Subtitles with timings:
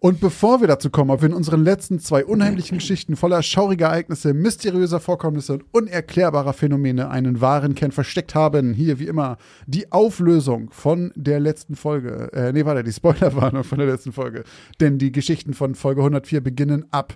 [0.00, 3.86] Und bevor wir dazu kommen, ob wir in unseren letzten zwei unheimlichen Geschichten voller schauriger
[3.86, 9.90] Ereignisse, mysteriöser Vorkommnisse und unerklärbarer Phänomene einen wahren Kern versteckt haben, hier wie immer die
[9.90, 12.30] Auflösung von der letzten Folge.
[12.32, 14.44] Äh, nee, warte, die Spoilerwarnung von der letzten Folge.
[14.78, 17.14] Denn die Geschichten von Folge 104 beginnen ab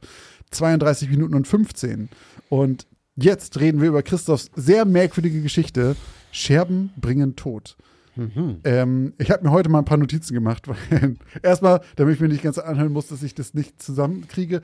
[0.50, 2.08] 32 Minuten und 15.
[2.48, 5.94] Und jetzt reden wir über Christophs sehr merkwürdige Geschichte.
[6.32, 7.76] Scherben bringen Tod.
[8.16, 8.60] Mhm.
[8.64, 10.68] Ähm, ich habe mir heute mal ein paar Notizen gemacht.
[10.90, 14.62] Weil, erstmal, damit ich mir nicht ganz anhören muss, dass ich das nicht zusammenkriege.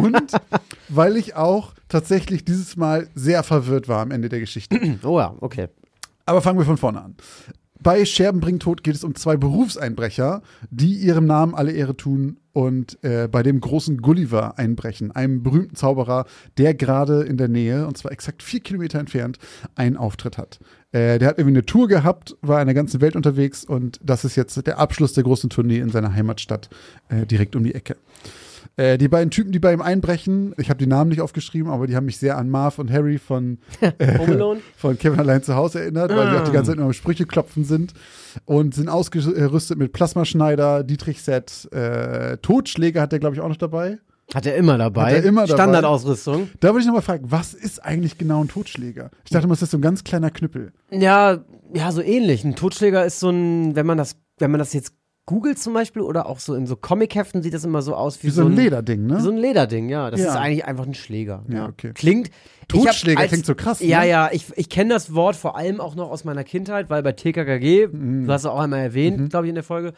[0.00, 0.32] Und
[0.88, 4.80] weil ich auch tatsächlich dieses Mal sehr verwirrt war am Ende der Geschichte.
[5.02, 5.68] Oh ja, okay.
[6.24, 7.16] Aber fangen wir von vorne an.
[7.80, 12.38] Bei Scherben bringt Tod geht es um zwei Berufseinbrecher, die ihrem Namen alle Ehre tun
[12.52, 16.24] und äh, bei dem großen Gulliver einbrechen, einem berühmten Zauberer,
[16.56, 19.38] der gerade in der Nähe, und zwar exakt vier Kilometer entfernt,
[19.74, 20.58] einen Auftritt hat.
[20.92, 24.24] Äh, der hat irgendwie eine Tour gehabt, war in der ganzen Welt unterwegs und das
[24.24, 26.68] ist jetzt der Abschluss der großen Tournee in seiner Heimatstadt
[27.08, 27.96] äh, direkt um die Ecke.
[28.76, 31.86] Äh, die beiden Typen, die bei ihm einbrechen, ich habe die Namen nicht aufgeschrieben, aber
[31.86, 34.18] die haben mich sehr an Marv und Harry von, äh,
[34.76, 37.64] von Kevin allein zu Hause erinnert, weil sie auch die ganze Zeit nur Sprüche klopfen
[37.64, 37.94] sind
[38.44, 43.98] und sind ausgerüstet mit Plasmaschneider, Dietrich-Set, äh, Totschläger hat der, glaube ich, auch noch dabei.
[44.34, 45.06] Hat er immer dabei.
[45.06, 45.62] Hat er immer dabei.
[45.62, 46.50] Standardausrüstung.
[46.60, 49.10] Da würde ich nochmal fragen, was ist eigentlich genau ein Totschläger?
[49.24, 50.72] Ich dachte immer, das ist so ein ganz kleiner Knüppel.
[50.90, 52.44] Ja, ja, so ähnlich.
[52.44, 54.94] Ein Totschläger ist so ein, wenn man das, wenn man das jetzt
[55.26, 58.28] Google zum Beispiel oder auch so in so Comicheften sieht das immer so aus wie,
[58.28, 59.20] wie so, ein, Lederding, ne?
[59.20, 60.10] So ein Lederding, ja.
[60.10, 60.30] Das ja.
[60.30, 61.44] ist eigentlich einfach ein Schläger.
[61.48, 61.66] Ja, ja.
[61.66, 61.90] okay.
[61.94, 62.30] Klingt.
[62.68, 63.80] Totschläger als, klingt so krass.
[63.80, 64.08] Ja, ne?
[64.08, 67.12] ja, ich, ich kenne das Wort vor allem auch noch aus meiner Kindheit, weil bei
[67.12, 68.26] TKKG, mhm.
[68.26, 69.28] du hast es auch einmal erwähnt, mhm.
[69.28, 69.92] glaube ich, in der Folge,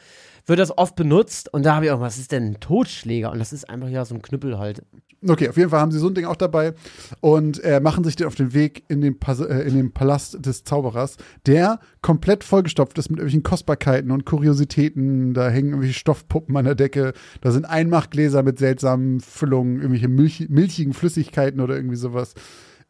[0.46, 3.30] wird das oft benutzt und da habe ich auch, was ist denn ein Totschläger?
[3.30, 4.82] Und das ist einfach ja so ein Knüppel halt.
[5.26, 6.74] Okay, auf jeden Fall haben sie so ein Ding auch dabei
[7.20, 10.62] und äh, machen sich dann auf den Weg in den, äh, in den Palast des
[10.62, 15.34] Zauberers, der komplett vollgestopft ist mit irgendwelchen Kostbarkeiten und Kuriositäten.
[15.34, 17.14] Da hängen irgendwelche Stoffpuppen an der Decke.
[17.40, 22.34] Da sind Einmachgläser mit seltsamen Füllungen, irgendwelche milch milchigen Flüssigkeiten oder irgendwie sowas.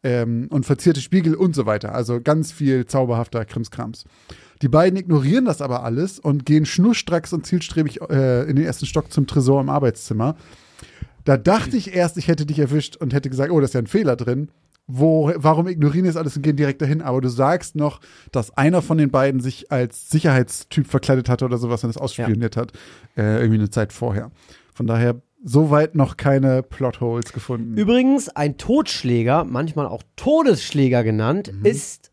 [0.03, 1.95] Ähm, und verzierte Spiegel und so weiter.
[1.95, 4.05] Also ganz viel zauberhafter Krimskrams.
[4.61, 8.85] Die beiden ignorieren das aber alles und gehen schnurstracks und zielstrebig äh, in den ersten
[8.85, 10.35] Stock zum Tresor im Arbeitszimmer.
[11.25, 13.81] Da dachte ich erst, ich hätte dich erwischt und hätte gesagt, oh, da ist ja
[13.81, 14.49] ein Fehler drin.
[14.91, 17.03] Wo, warum ignorieren jetzt alles und gehen direkt dahin?
[17.03, 17.99] Aber du sagst noch,
[18.31, 22.55] dass einer von den beiden sich als Sicherheitstyp verkleidet hatte oder sowas und das ausspioniert
[22.55, 22.63] ja.
[22.63, 22.71] hat,
[23.15, 24.31] äh, irgendwie eine Zeit vorher.
[24.73, 27.77] Von daher soweit noch keine Plotholes gefunden.
[27.77, 31.65] Übrigens, ein Totschläger, manchmal auch Todesschläger genannt, mhm.
[31.65, 32.08] ist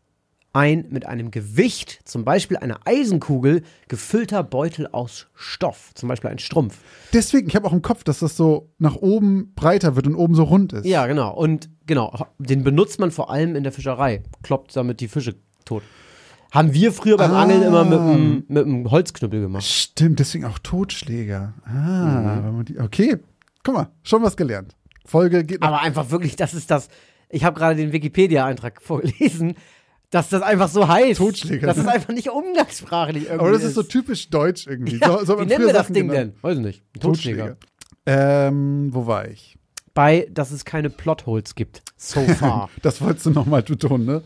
[0.57, 6.39] ein mit einem Gewicht, zum Beispiel einer Eisenkugel, gefüllter Beutel aus Stoff, zum Beispiel ein
[6.39, 6.79] Strumpf.
[7.13, 10.33] Deswegen, ich habe auch im Kopf, dass das so nach oben breiter wird und oben
[10.33, 10.85] so rund ist.
[10.85, 11.33] Ja, genau.
[11.33, 14.23] Und genau, den benutzt man vor allem in der Fischerei.
[14.41, 15.83] Kloppt damit die Fische tot.
[16.51, 17.43] Haben wir früher beim ah.
[17.43, 19.63] Angeln immer mit einem, mit einem Holzknüppel gemacht.
[19.63, 21.53] Stimmt, deswegen auch Totschläger.
[21.65, 22.65] Ah, mhm.
[22.81, 23.17] okay.
[23.63, 24.75] Guck mal, schon was gelernt.
[25.05, 25.67] Folge geht noch.
[25.67, 26.87] Aber einfach wirklich, das ist das.
[27.29, 29.55] Ich habe gerade den Wikipedia-Eintrag vorgelesen
[30.09, 31.17] dass das einfach so heißt.
[31.17, 31.67] Totschläger.
[31.67, 33.39] Das ist einfach nicht umgangssprachlich irgendwie.
[33.39, 33.75] Aber das ist, ist.
[33.75, 34.99] so typisch deutsch irgendwie.
[34.99, 36.33] Ja, so, so wie nennen wir das Ding genannt.
[36.35, 36.43] denn?
[36.43, 36.83] Weiß nicht.
[36.95, 37.57] Ein Totschläger.
[38.05, 38.47] Totschläger.
[38.47, 39.57] Ähm, wo war ich?
[39.93, 41.81] Bei, dass es keine Plotholes gibt.
[41.97, 42.69] So far.
[42.83, 44.21] das wolltest du nochmal betonen, ne?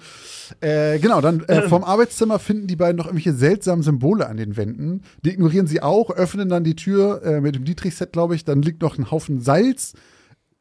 [0.60, 4.58] Äh, genau, dann äh, vom Arbeitszimmer finden die beiden noch irgendwelche seltsamen Symbole an den
[4.58, 5.02] Wänden.
[5.24, 8.44] Die ignorieren sie auch, öffnen dann die Tür äh, mit dem Dietrich-Set, glaube ich.
[8.44, 9.94] Dann liegt noch ein Haufen Salz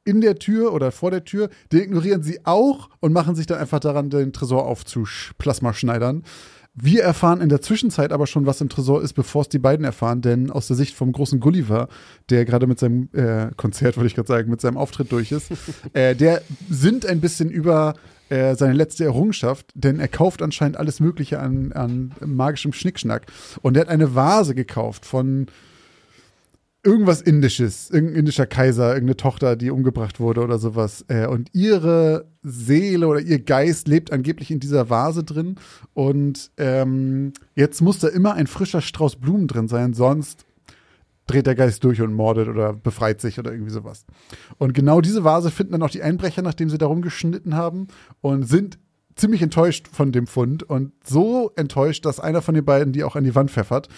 [0.04, 3.58] in der Tür oder vor der Tür, den ignorieren sie auch und machen sich dann
[3.58, 6.24] einfach daran, den Tresor aufzuplasmaschneidern.
[6.72, 9.84] Wir erfahren in der Zwischenzeit aber schon, was im Tresor ist, bevor es die beiden
[9.84, 11.88] erfahren, denn aus der Sicht vom großen Gulliver,
[12.30, 15.50] der gerade mit seinem äh, Konzert, würde ich gerade sagen, mit seinem Auftritt durch ist,
[15.92, 17.94] äh, der sind ein bisschen über
[18.28, 23.26] äh, seine letzte Errungenschaft, denn er kauft anscheinend alles Mögliche an, an magischem Schnickschnack.
[23.62, 25.46] Und er hat eine Vase gekauft von
[26.82, 31.04] irgendwas Indisches, irgendein indischer Kaiser, irgendeine Tochter, die umgebracht wurde oder sowas.
[31.08, 35.56] Äh, und ihre Seele oder ihr Geist lebt angeblich in dieser Vase drin.
[35.92, 40.46] Und ähm, jetzt muss da immer ein frischer Strauß Blumen drin sein, sonst
[41.26, 44.04] dreht der Geist durch und mordet oder befreit sich oder irgendwie sowas.
[44.58, 47.88] Und genau diese Vase finden dann auch die Einbrecher, nachdem sie darum geschnitten haben
[48.20, 48.78] und sind
[49.16, 53.16] ziemlich enttäuscht von dem Fund und so enttäuscht, dass einer von den beiden die auch
[53.16, 53.88] an die Wand pfeffert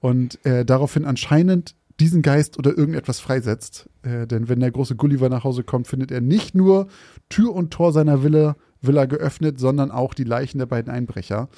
[0.00, 3.88] und äh, daraufhin anscheinend diesen Geist oder irgendetwas freisetzt.
[4.02, 6.88] Äh, denn wenn der große Gulliver nach Hause kommt, findet er nicht nur
[7.28, 11.48] Tür und Tor seiner Villa Villa geöffnet, sondern auch die Leichen der beiden Einbrecher.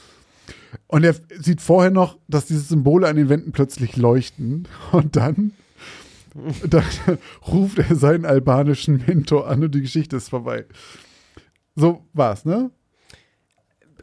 [0.86, 4.68] Und er sieht vorher noch, dass diese Symbole an den Wänden plötzlich leuchten.
[4.92, 5.52] Und dann,
[6.68, 6.84] dann
[7.48, 10.66] ruft er seinen albanischen Mentor an und die Geschichte ist vorbei.
[11.76, 12.70] So war's, ne?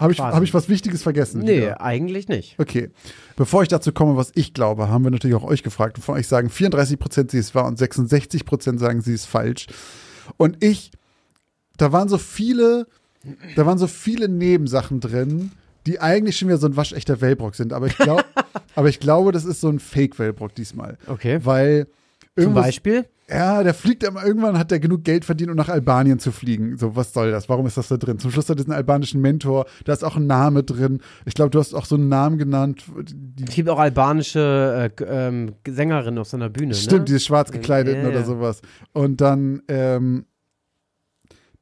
[0.01, 0.35] Habe ich, Quasi.
[0.35, 1.41] hab ich was Wichtiges vergessen?
[1.41, 1.81] Nee, wieder?
[1.81, 2.55] eigentlich nicht.
[2.57, 2.89] Okay.
[3.35, 5.97] Bevor ich dazu komme, was ich glaube, haben wir natürlich auch euch gefragt.
[5.97, 9.27] Und von euch sagen 34 Prozent, sie ist wahr und 66 Prozent sagen, sie ist
[9.27, 9.67] falsch.
[10.37, 10.89] Und ich,
[11.77, 12.87] da waren so viele,
[13.55, 15.51] da waren so viele Nebensachen drin,
[15.85, 17.71] die eigentlich schon wieder so ein waschechter Wellbrock sind.
[17.71, 18.25] Aber ich glaube,
[18.75, 20.97] aber ich glaube, das ist so ein Fake-Wellbrock diesmal.
[21.05, 21.39] Okay.
[21.43, 21.85] Weil
[22.35, 23.05] Zum Beispiel?
[23.31, 26.77] Ja, der fliegt aber irgendwann hat er genug Geld verdient, um nach Albanien zu fliegen.
[26.77, 27.47] So, was soll das?
[27.47, 28.19] Warum ist das da drin?
[28.19, 31.01] Zum Schluss hat er diesen albanischen Mentor, da ist auch ein Name drin.
[31.25, 32.83] Ich glaube, du hast auch so einen Namen genannt.
[33.03, 36.73] Die, Es gibt auch albanische äh, ähm, Sängerinnen auf so einer Bühne.
[36.73, 37.05] stimmt, ne?
[37.05, 38.25] diese schwarz gekleideten Ja, oder ja.
[38.25, 38.61] sowas.
[38.93, 40.25] Und dann ähm,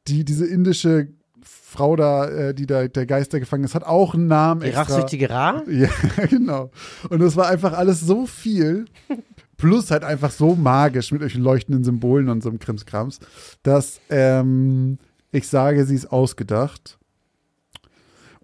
[0.07, 1.09] die, diese indische
[1.41, 4.81] Frau da, äh, die da der Geister gefangen ist, hat auch einen Namen Die extra.
[4.81, 5.61] rachsüchtige Ra?
[5.69, 5.89] Ja,
[6.27, 6.71] genau.
[7.09, 8.85] Und das war einfach alles so viel.
[9.59, 13.19] Plus halt einfach so magisch mit solchen leuchtenden Symbolen und so einem Krimskrams,
[13.61, 14.97] dass ähm,
[15.31, 16.97] ich sage, sie ist ausgedacht.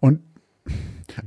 [0.01, 0.19] Und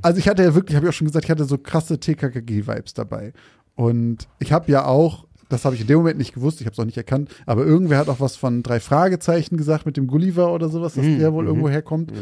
[0.03, 2.93] also ich hatte ja wirklich, habe ich auch schon gesagt, ich hatte so krasse TKKG-Vibes
[2.93, 3.33] dabei.
[3.73, 6.73] Und ich habe ja auch, das habe ich in dem Moment nicht gewusst, ich habe
[6.73, 10.05] es auch nicht erkannt, aber irgendwer hat auch was von drei Fragezeichen gesagt mit dem
[10.05, 11.49] Gulliver oder sowas, dass Mhm, der wohl mhm.
[11.49, 12.13] irgendwo herkommt.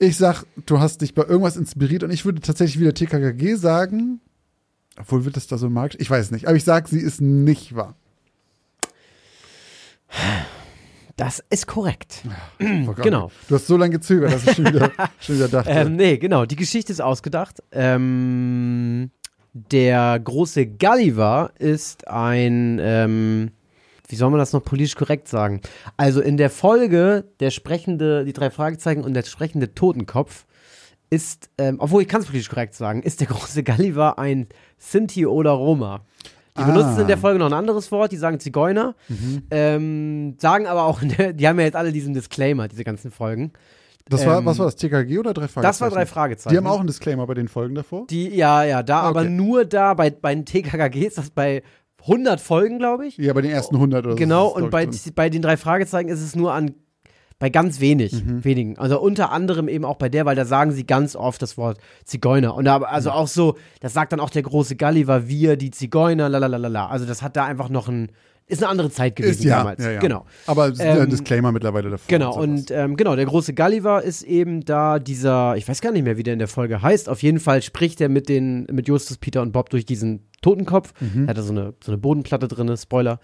[0.00, 4.20] Ich sag, du hast dich bei irgendwas inspiriert und ich würde tatsächlich wieder TKKG sagen.
[4.98, 5.96] Obwohl wird das da so magisch?
[6.00, 6.46] Ich weiß es nicht.
[6.46, 7.94] Aber ich sag, sie ist nicht wahr.
[11.16, 12.22] Das ist korrekt.
[12.60, 12.92] Oh.
[12.92, 13.30] Genau.
[13.48, 14.90] Du hast so lange gezögert, dass ich schon wieder,
[15.20, 15.70] schon wieder dachte.
[15.70, 16.44] Ähm, nee, genau.
[16.44, 17.62] Die Geschichte ist ausgedacht.
[17.72, 19.10] Ähm,
[19.54, 23.50] der große Gulliver ist ein, ähm,
[24.08, 25.62] wie soll man das noch politisch korrekt sagen?
[25.96, 30.44] Also in der Folge der sprechende, die drei Fragezeichen und der sprechende Totenkopf
[31.10, 34.46] ist, ähm, obwohl ich kann es politisch korrekt sagen, ist der große Gulliver ein
[34.78, 36.00] Sinti oder Roma.
[36.58, 36.66] Die Ah.
[36.66, 39.42] benutzen in der Folge noch ein anderes Wort, die sagen Zigeuner, Mhm.
[39.50, 41.00] ähm, sagen aber auch,
[41.34, 43.52] die haben ja jetzt alle diesen Disclaimer, diese ganzen Folgen.
[44.08, 44.76] das war, ähm, was war das?
[44.76, 45.62] TKG oder drei Fragezeichen?
[45.62, 46.52] Das war drei Fragezeichen.
[46.54, 48.06] Die haben auch einen Disclaimer bei den Folgen davor.
[48.06, 49.30] Die, ja, ja, da, aber Okay.
[49.30, 51.62] nur da, bei, bei den TKKG ist das bei
[52.06, 53.16] 100 Folgen, glaube ich.
[53.18, 54.16] Ja, bei den ersten 100 oder so.
[54.16, 55.00] genau, ist das, und bei, drin.
[55.16, 56.74] bei den drei Fragezeichen ist es nur an,
[57.38, 58.44] bei ganz wenig, Mhm.
[58.44, 58.78] wenigen.
[58.78, 61.78] Also unter anderem eben auch bei der, weil da sagen sie ganz oft das Wort
[62.04, 62.54] Zigeuner.
[62.54, 66.28] Und da, also auch so, das sagt dann auch der große Gulliver, wir, die Zigeuner,
[66.30, 66.86] lalalala.
[66.86, 68.10] Also das hat da einfach noch ein,
[68.48, 69.84] ist eine andere Zeit gewesen ist, ja, damals.
[69.84, 69.98] ja, ja.
[70.00, 70.24] Genau.
[70.46, 72.06] Aber ja ein Ähm, Disclaimer mittlerweile davor.
[72.08, 76.04] Genau, und ähm, genau, der große Gulliver ist eben da dieser, ich weiß gar nicht
[76.04, 77.08] mehr, wie der in der Folge heißt.
[77.08, 80.94] Auf jeden Fall spricht er mit den, mit Justus, Peter und Bob durch diesen Totenkopf.
[81.00, 81.24] Mhm.
[81.24, 83.18] Er hatte so eine, so eine Bodenplatte drin, Spoiler.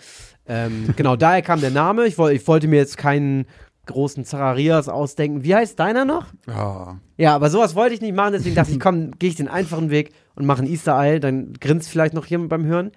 [0.47, 2.05] Ähm, genau, daher kam der Name.
[2.07, 3.47] Ich, woll, ich wollte mir jetzt keinen
[3.87, 5.45] großen Zacharias ausdenken.
[5.45, 6.27] Wie heißt deiner noch?
[6.47, 6.99] Ja.
[7.17, 9.91] Ja, aber sowas wollte ich nicht machen, deswegen dachte ich, komm, gehe ich den einfachen
[9.91, 12.93] Weg und mache ein Easter Eye, dann grinst vielleicht noch jemand beim Hören.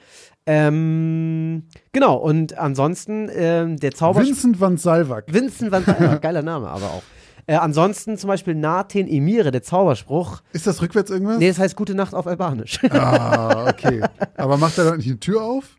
[0.48, 4.28] Ähm, genau, und ansonsten ähm, der Zauberspruch.
[4.28, 5.26] Vincent van Salwak.
[5.28, 7.04] Vincent van Gogh, geiler Name aber auch.
[7.48, 10.42] Äh, ansonsten zum Beispiel Nathan Emire, der Zauberspruch.
[10.52, 11.38] Ist das rückwärts irgendwas?
[11.38, 12.80] Nee, das heißt Gute Nacht auf Albanisch.
[12.90, 14.02] Ah, okay.
[14.38, 15.78] Aber macht er damit nicht eine Tür auf?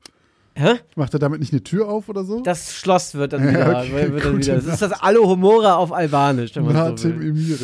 [0.59, 0.77] Hä?
[0.95, 2.41] Macht er damit nicht eine Tür auf oder so?
[2.41, 3.79] Das Schloss wird dann Ja, wieder.
[3.79, 4.55] okay, wird dann wieder.
[4.55, 7.29] Das ist das Alohomora auf Albanisch, wenn man so will.
[7.29, 7.59] Emire.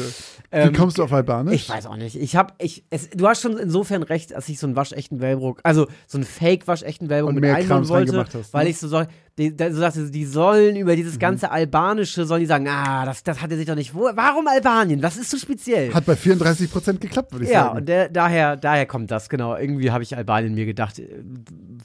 [0.53, 1.55] Wie Ähm, kommst du auf Albanisch?
[1.55, 2.15] Ich weiß auch nicht.
[2.15, 5.61] Ich hab, ich, es, du hast schon insofern recht, dass ich so einen waschechten Wellbrook,
[5.63, 8.43] also so einen Fake-waschechten Wellbrook Und mit einbauen wollte, hast, ne?
[8.53, 10.97] weil ich so, soll, die, da, so dachte, die sollen über Mhm.
[10.97, 14.11] dieses ganze Albanische, sollen die sagen, ah, das, das hat er sich doch nicht, wo,
[14.15, 15.03] warum Albanien?
[15.03, 15.95] Was ist so speziell?
[15.95, 17.79] Hat bei 34 Prozent geklappt, würde ich Ja, sagen.
[17.79, 19.57] und der, daher, daher kommt das, genau.
[19.57, 20.99] Irgendwie habe ich Albanien mir gedacht.
[20.99, 21.07] Äh,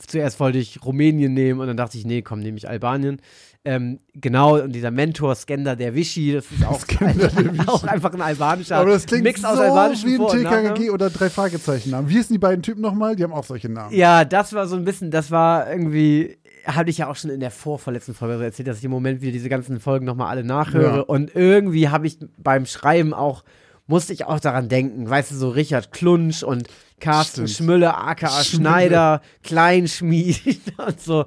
[0.06, 3.22] Zuerst wollte ich Rumänien nehmen und dann dachte ich, nee, komm, nehme ich Albanien.
[3.68, 7.68] Ähm, genau, und dieser Mentor, Skender der Vichy, das ist auch, Vichy.
[7.68, 10.90] auch einfach ein albanischer Aber das klingt Mix aus so albanischen wie ein Nachnamen.
[10.90, 12.08] oder drei Fragezeichen Namen.
[12.08, 13.18] Wie hießen die beiden Typen nochmal?
[13.18, 13.94] Die haben auch solche Namen.
[13.94, 17.42] Ja, das war so ein bisschen, das war irgendwie, hatte ich ja auch schon in
[17.42, 20.98] der vorvorletzten Folge erzählt, dass ich im Moment wieder diese ganzen Folgen nochmal alle nachhöre.
[21.00, 21.02] Ja.
[21.02, 23.44] Und irgendwie habe ich beim Schreiben auch,
[23.86, 26.70] musste ich auch daran denken, weißt du, so Richard Klunsch und
[27.02, 27.68] Carsten Stimmt.
[27.68, 28.44] Schmüller, aka Schmüller.
[28.44, 31.26] Schneider, Kleinschmied und so.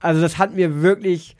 [0.00, 1.36] Also das hat mir wirklich,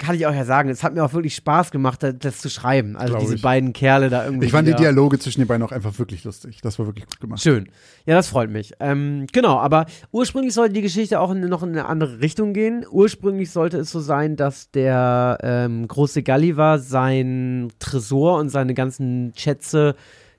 [0.00, 2.96] kann ich auch ja sagen, es hat mir auch wirklich Spaß gemacht, das, zu schreiben.
[2.96, 3.42] Also Glaub diese ich.
[3.42, 4.46] beiden Kerle da irgendwie.
[4.46, 6.60] Ich fand die Dialoge zwischen den beiden auch einfach wirklich lustig.
[6.62, 7.42] Das war wirklich gut gemacht.
[7.42, 7.68] Schön.
[8.06, 8.72] Ja, das freut mich.
[8.80, 12.86] Ähm, genau, aber ursprünglich sollte die Geschichte auch in, noch in eine andere Richtung gehen.
[12.90, 19.34] Ursprünglich sollte es so sein, dass der ähm, große Gulliver sein Tresor und seine ganzen
[19.36, 19.96] Schätze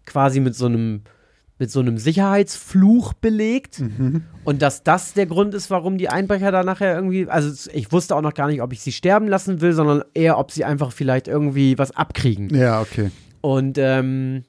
[0.08, 1.03] quasi mit so einem
[1.62, 3.84] mit so einem Sicherheitsfluch belegt
[4.46, 8.15] und dass das der Grund ist, warum die Einbrecher da nachher irgendwie, also ich wusste
[8.15, 10.91] auch noch gar nicht, ob ich sie sterben lassen will, sondern eher, ob sie einfach
[10.91, 12.50] vielleicht irgendwie was abkriegen.
[12.50, 13.12] Ja, okay.
[13.41, 14.44] Und ähm,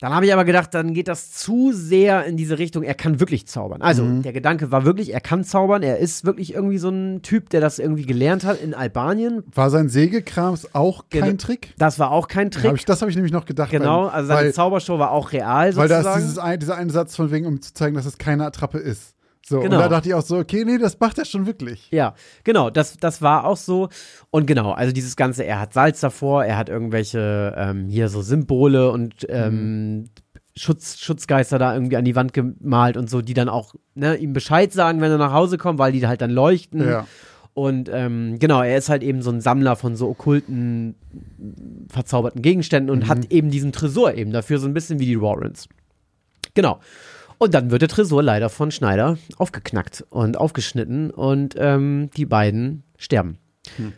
[0.00, 3.20] dann habe ich aber gedacht, dann geht das zu sehr in diese Richtung, er kann
[3.20, 3.82] wirklich zaubern.
[3.82, 7.50] Also der Gedanke war wirklich, er kann zaubern, er ist wirklich irgendwie so ein Typ,
[7.50, 9.42] der das irgendwie gelernt hat in Albanien.
[9.54, 11.36] War sein Sägekrams auch kein Genau.
[11.36, 11.74] Trick?
[11.78, 12.74] Das war auch kein Hab Trick.
[12.76, 13.70] ich, das habe ich nämlich noch gedacht.
[13.70, 16.04] genau, weil, also seine weil, Zaubershow war auch real weil sozusagen.
[16.04, 18.44] da ist dieses ein, dieser eine Satz von wegen, um zu zeigen, dass es keine
[18.46, 19.14] Attrappe ist.
[19.48, 19.76] So, Genau.
[19.76, 21.88] und da dachte ich auch so, okay, nee, das macht er schon wirklich.
[21.90, 22.14] Ja,
[22.44, 23.88] genau, das, das war auch so.
[24.30, 28.20] Und genau, also dieses Ganze, er hat Salz davor, er hat irgendwelche ähm, hier so
[28.20, 30.10] Symbole und ähm,
[30.54, 34.32] Schutz, Schutzgeister da irgendwie an die Wand gemalt und so, die dann auch ne, ihm
[34.32, 36.86] Bescheid sagen, wenn er nach Hause kommt, weil die halt dann leuchten.
[36.86, 37.06] Ja.
[37.54, 40.94] Und ähm, genau, er ist halt eben so ein Sammler von so okkulten,
[41.88, 45.68] verzauberten Gegenständen und hat eben diesen Tresor eben dafür, so ein bisschen wie die Warrens.
[46.54, 46.80] Genau.
[47.38, 52.82] Und dann wird der Tresor leider von Schneider aufgeknackt und aufgeschnitten und ähm, die beiden
[52.96, 53.38] sterben.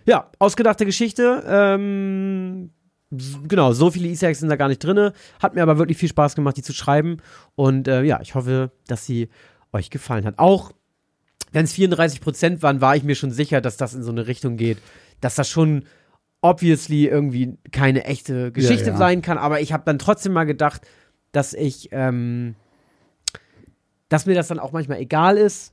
[0.05, 1.43] Ja, ausgedachte Geschichte.
[1.47, 2.71] Ähm,
[3.49, 5.13] genau, so viele Easter Eggs sind da gar nicht drin.
[5.41, 7.19] Hat mir aber wirklich viel Spaß gemacht, die zu schreiben.
[7.55, 9.29] Und äh, ja, ich hoffe, dass sie
[9.73, 10.39] euch gefallen hat.
[10.39, 10.73] Auch
[11.53, 14.27] wenn es 34 Prozent waren, war ich mir schon sicher, dass das in so eine
[14.27, 14.79] Richtung geht,
[15.21, 15.85] dass das schon
[16.43, 18.97] obviously irgendwie keine echte Geschichte ja.
[18.97, 19.39] sein kann.
[19.39, 20.83] Aber ich habe dann trotzdem mal gedacht,
[21.33, 22.55] dass ich, ähm,
[24.11, 25.73] dass mir das dann auch manchmal egal ist,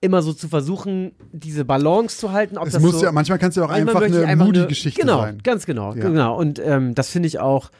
[0.00, 2.56] immer so zu versuchen, diese Balance zu halten.
[2.56, 5.22] Ob Es muss so, ja, manchmal kann es ja auch einfach eine einfach Moody-Geschichte genau,
[5.22, 5.40] sein.
[5.42, 6.02] Ganz genau, Ja.
[6.02, 6.38] genau.
[6.38, 7.70] Und ähm, das finde ich auch,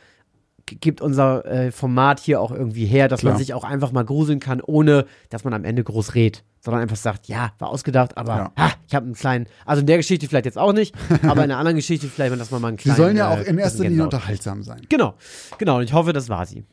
[0.66, 3.38] gibt unser äh, Format hier auch irgendwie her, dass man Klar.
[3.38, 6.96] sich auch einfach mal gruseln kann, ohne dass man am Ende groß redet, sondern einfach
[6.96, 8.52] sagt, ja, war ausgedacht, aber Ja.
[8.58, 11.50] ha, ich habe einen kleinen, also in der Geschichte vielleicht jetzt auch nicht, aber in
[11.52, 12.96] einer anderen Geschichte vielleicht, dass man mal einen Sie kleinen.
[12.96, 14.80] sollen ja auch äh, in erster Linie unterhaltsam sein.
[14.88, 15.14] Genau,
[15.56, 15.76] genau.
[15.78, 16.64] Und ich hoffe, das war sie.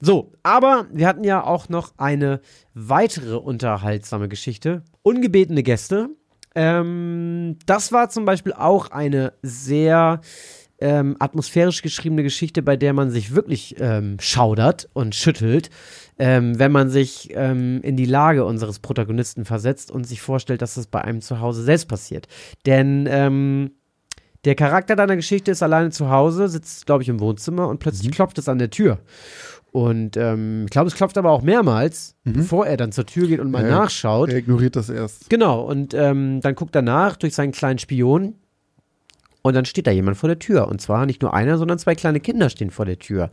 [0.00, 2.40] So, aber wir hatten ja auch noch eine
[2.74, 4.82] weitere unterhaltsame Geschichte.
[5.02, 6.10] Ungebetene Gäste.
[6.54, 10.20] Ähm, das war zum Beispiel auch eine sehr
[10.80, 15.70] ähm, atmosphärisch geschriebene Geschichte, bei der man sich wirklich ähm, schaudert und schüttelt,
[16.18, 20.74] ähm, wenn man sich ähm, in die Lage unseres Protagonisten versetzt und sich vorstellt, dass
[20.74, 22.28] das bei einem zu Hause selbst passiert.
[22.64, 23.72] Denn ähm,
[24.44, 28.12] der Charakter deiner Geschichte ist alleine zu Hause, sitzt, glaube ich, im Wohnzimmer und plötzlich
[28.12, 29.00] klopft es an der Tür.
[29.70, 33.38] Und ähm, ich glaube, es klopft aber auch mehrmals, bevor er dann zur Tür geht
[33.38, 34.30] und mal Ja, nachschaut.
[34.30, 35.28] Er ignoriert das erst.
[35.28, 38.34] Genau, und ähm, dann guckt er nach durch seinen kleinen Spion.
[39.42, 40.68] Und dann steht da jemand vor der Tür.
[40.68, 43.30] Und zwar nicht nur einer, sondern zwei kleine Kinder stehen vor der Tür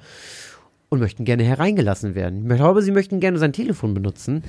[0.90, 2.50] und möchten gerne hereingelassen werden.
[2.50, 4.44] Ich glaube, sie möchten gerne sein Telefon benutzen.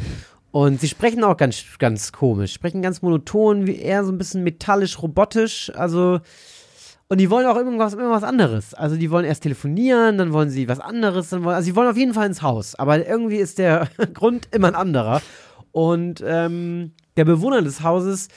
[0.52, 4.42] Und sie sprechen auch ganz, ganz komisch, sprechen ganz monoton, wie eher so ein bisschen
[4.42, 5.70] metallisch, robotisch.
[5.74, 6.20] Also,
[7.08, 8.74] und die wollen auch irgendwas, irgendwas anderes.
[8.74, 11.88] Also, die wollen erst telefonieren, dann wollen sie was anderes, dann wollen, also, sie wollen
[11.88, 12.74] auf jeden Fall ins Haus.
[12.74, 15.22] Aber irgendwie ist der Grund immer ein anderer.
[15.72, 18.28] Und ähm, der Bewohner des Hauses,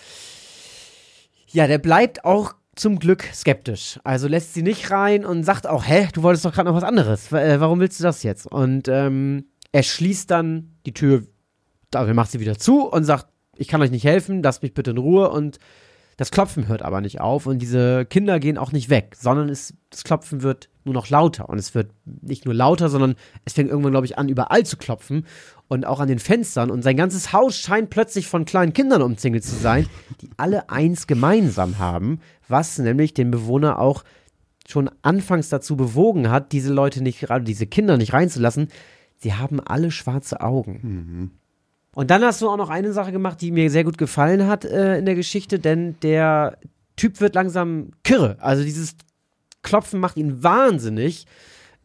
[1.47, 3.99] ja, der bleibt auch zum Glück skeptisch.
[4.03, 6.83] Also lässt sie nicht rein und sagt auch, hä, du wolltest doch gerade noch was
[6.83, 7.31] anderes.
[7.31, 8.45] Äh, Warum willst du das jetzt?
[8.47, 11.23] Und ähm, er schließt dann die Tür,
[11.93, 14.91] er macht sie wieder zu und sagt, ich kann euch nicht helfen, lasst mich bitte
[14.91, 15.29] in Ruhe.
[15.29, 15.59] Und
[16.19, 19.73] das Klopfen hört aber nicht auf und diese Kinder gehen auch nicht weg, sondern es,
[19.89, 21.47] das Klopfen wird nur noch lauter.
[21.47, 24.75] Und es wird nicht nur lauter, sondern es fängt irgendwann, glaube ich, an, überall zu
[24.75, 25.25] klopfen
[25.69, 26.71] und auch an den Fenstern.
[26.71, 29.87] Und sein ganzes Haus scheint plötzlich von kleinen Kindern umzingelt zu sein,
[30.19, 34.03] die alle eins gemeinsam haben, was nämlich den Bewohner auch
[34.67, 38.67] schon anfangs dazu bewogen hat, diese Leute nicht, gerade diese Kinder nicht reinzulassen.
[39.15, 41.31] Sie haben alle schwarze Augen.
[41.95, 44.65] Und dann hast du auch noch eine Sache gemacht, die mir sehr gut gefallen hat
[44.65, 46.57] äh, in der Geschichte, denn der
[46.95, 48.37] Typ wird langsam kirre.
[48.39, 48.95] Also dieses
[49.63, 51.25] Klopfen macht ihn wahnsinnig.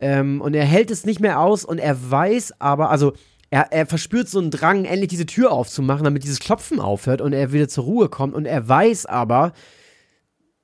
[0.01, 3.15] Ähm, und er hält es nicht mehr aus und er weiß aber, also
[3.51, 7.33] er, er verspürt so einen Drang, endlich diese Tür aufzumachen, damit dieses Klopfen aufhört und
[7.33, 8.35] er wieder zur Ruhe kommt.
[8.35, 9.53] Und er weiß aber,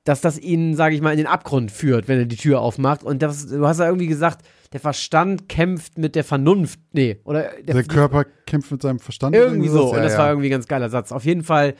[0.05, 3.05] dass das ihn, sage ich mal, in den Abgrund führt, wenn er die Tür aufmacht.
[3.05, 6.79] Und das, du hast ja irgendwie gesagt, der Verstand kämpft mit der Vernunft.
[6.93, 9.35] Nee, oder der, Der Körper kämpft mit seinem Verstand.
[9.35, 9.91] irgendwie so.
[9.91, 10.19] Ja, und das ja.
[10.19, 11.13] war irgendwie ein ganz geiler Satz.
[11.13, 11.75] Auf jeden Fall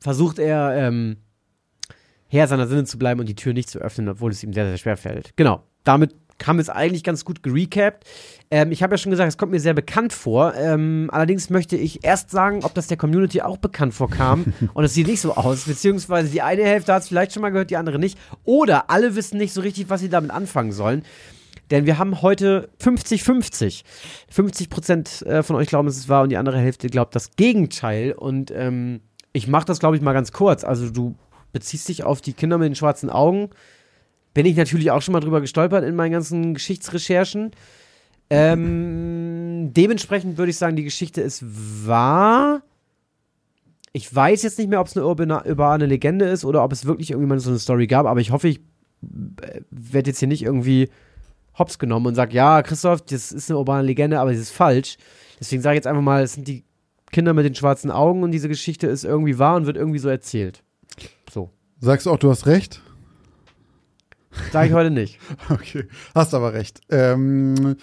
[0.00, 1.18] versucht er, ähm,
[2.28, 4.66] Herr seiner Sinne zu bleiben und die Tür nicht zu öffnen, obwohl es ihm sehr,
[4.66, 5.36] sehr schwer fällt.
[5.36, 5.62] Genau.
[5.84, 6.14] Damit
[6.44, 8.04] wir es eigentlich ganz gut gerecapt.
[8.50, 10.54] Ähm, ich habe ja schon gesagt, es kommt mir sehr bekannt vor.
[10.54, 14.52] Ähm, allerdings möchte ich erst sagen, ob das der Community auch bekannt vorkam.
[14.74, 15.64] und es sieht nicht so aus.
[15.64, 18.18] Beziehungsweise die eine Hälfte hat es vielleicht schon mal gehört, die andere nicht.
[18.44, 21.04] Oder alle wissen nicht so richtig, was sie damit anfangen sollen.
[21.70, 23.82] Denn wir haben heute 50-50.
[24.30, 28.12] 50 Prozent äh, von euch glauben, es war und die andere Hälfte glaubt das Gegenteil.
[28.12, 29.00] Und ähm,
[29.32, 30.64] ich mache das, glaube ich, mal ganz kurz.
[30.64, 31.16] Also du
[31.52, 33.50] beziehst dich auf die Kinder mit den schwarzen Augen.
[34.34, 37.52] Bin ich natürlich auch schon mal drüber gestolpert in meinen ganzen Geschichtsrecherchen.
[38.28, 41.44] Ähm, dementsprechend würde ich sagen, die Geschichte ist
[41.86, 42.62] wahr.
[43.92, 46.84] Ich weiß jetzt nicht mehr, ob es eine urbane, urbane Legende ist oder ob es
[46.84, 48.58] wirklich irgendwie mal so eine Story gab, aber ich hoffe, ich
[49.40, 50.90] äh, werde jetzt hier nicht irgendwie
[51.58, 54.96] hops genommen und sage, ja, Christoph, das ist eine urbane Legende, aber das ist falsch.
[55.40, 56.64] Deswegen sage ich jetzt einfach mal, es sind die
[57.12, 60.08] Kinder mit den schwarzen Augen und diese Geschichte ist irgendwie wahr und wird irgendwie so
[60.08, 60.62] erzählt.
[61.32, 61.50] So.
[61.80, 62.82] Sagst du auch, du hast recht?
[64.52, 65.18] Sage ich heute nicht.
[65.50, 66.80] Okay, hast aber recht.
[66.90, 67.76] Ähm,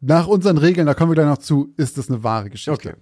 [0.00, 2.90] nach unseren Regeln, da kommen wir gleich noch zu, ist das eine wahre Geschichte.
[2.90, 2.94] Okay.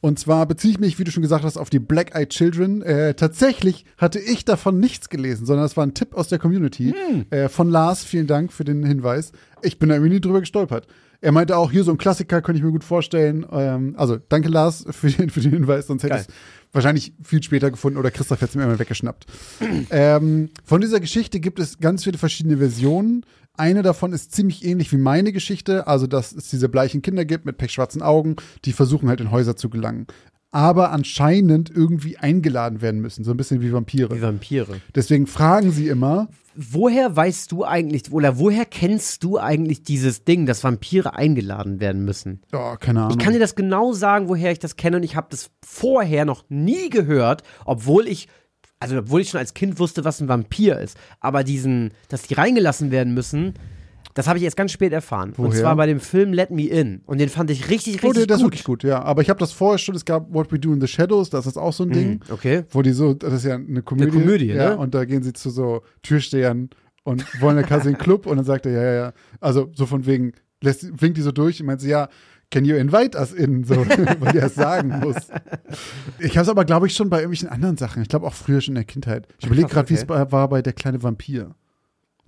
[0.00, 2.82] Und zwar beziehe ich mich, wie du schon gesagt hast, auf die Black Eyed Children.
[2.82, 6.94] Äh, tatsächlich hatte ich davon nichts gelesen, sondern es war ein Tipp aus der Community
[7.30, 8.04] äh, von Lars.
[8.04, 9.32] Vielen Dank für den Hinweis.
[9.62, 10.86] Ich bin da irgendwie nie drüber gestolpert.
[11.20, 13.44] Er meinte auch, hier so ein Klassiker könnte ich mir gut vorstellen.
[13.50, 16.28] Ähm, also danke Lars für den, für den Hinweis, sonst hätte ich es
[16.72, 19.26] wahrscheinlich viel später gefunden oder Christoph hätte es mir immer weggeschnappt.
[19.90, 23.24] ähm, von dieser Geschichte gibt es ganz viele verschiedene Versionen.
[23.58, 27.44] Eine davon ist ziemlich ähnlich wie meine Geschichte, also dass es diese bleichen Kinder gibt
[27.44, 30.06] mit pechschwarzen Augen, die versuchen halt in Häuser zu gelangen.
[30.50, 34.14] Aber anscheinend irgendwie eingeladen werden müssen, so ein bisschen wie Vampire.
[34.16, 34.80] Wie Vampire.
[34.94, 36.28] Deswegen fragen sie immer,
[36.60, 42.04] Woher weißt du eigentlich, oder woher kennst du eigentlich dieses Ding, dass Vampire eingeladen werden
[42.04, 42.40] müssen?
[42.52, 43.16] oh, keine Ahnung.
[43.16, 46.24] Ich kann dir das genau sagen, woher ich das kenne und ich habe das vorher
[46.24, 48.26] noch nie gehört, obwohl ich,
[48.80, 50.96] also obwohl ich schon als Kind wusste, was ein Vampir ist.
[51.20, 53.54] Aber diesen, dass die reingelassen werden müssen,
[54.14, 55.30] das habe ich erst ganz spät erfahren.
[55.36, 55.60] Und Woher?
[55.60, 57.02] zwar bei dem Film Let Me In.
[57.06, 58.46] Und den fand ich richtig, oh, richtig der, der ist gut.
[58.48, 59.00] wirklich gut, ja.
[59.02, 61.46] Aber ich habe das vorher schon, es gab What We Do in the Shadows, das
[61.46, 62.20] ist auch so ein Ding.
[62.28, 62.64] Okay.
[62.70, 64.10] wo die so, das ist ja eine Komödie.
[64.10, 64.76] Komödie, ja, ne?
[64.76, 66.70] Und da gehen sie zu so Türstehern
[67.04, 69.12] und wollen ja quasi einen Club und dann sagt er, ja, ja, ja.
[69.40, 70.32] Also so von wegen,
[70.62, 72.08] lässt, winkt die so durch und meint sie, ja,
[72.50, 73.64] can you invite us in?
[73.64, 73.76] So,
[74.20, 75.16] weil die das sagen muss.
[76.18, 78.02] Ich habe es aber, glaube ich, schon bei irgendwelchen anderen Sachen.
[78.02, 79.26] Ich glaube auch früher schon in der Kindheit.
[79.38, 80.26] Ich überlege gerade, wie es okay.
[80.30, 81.54] war bei Der kleine Vampir.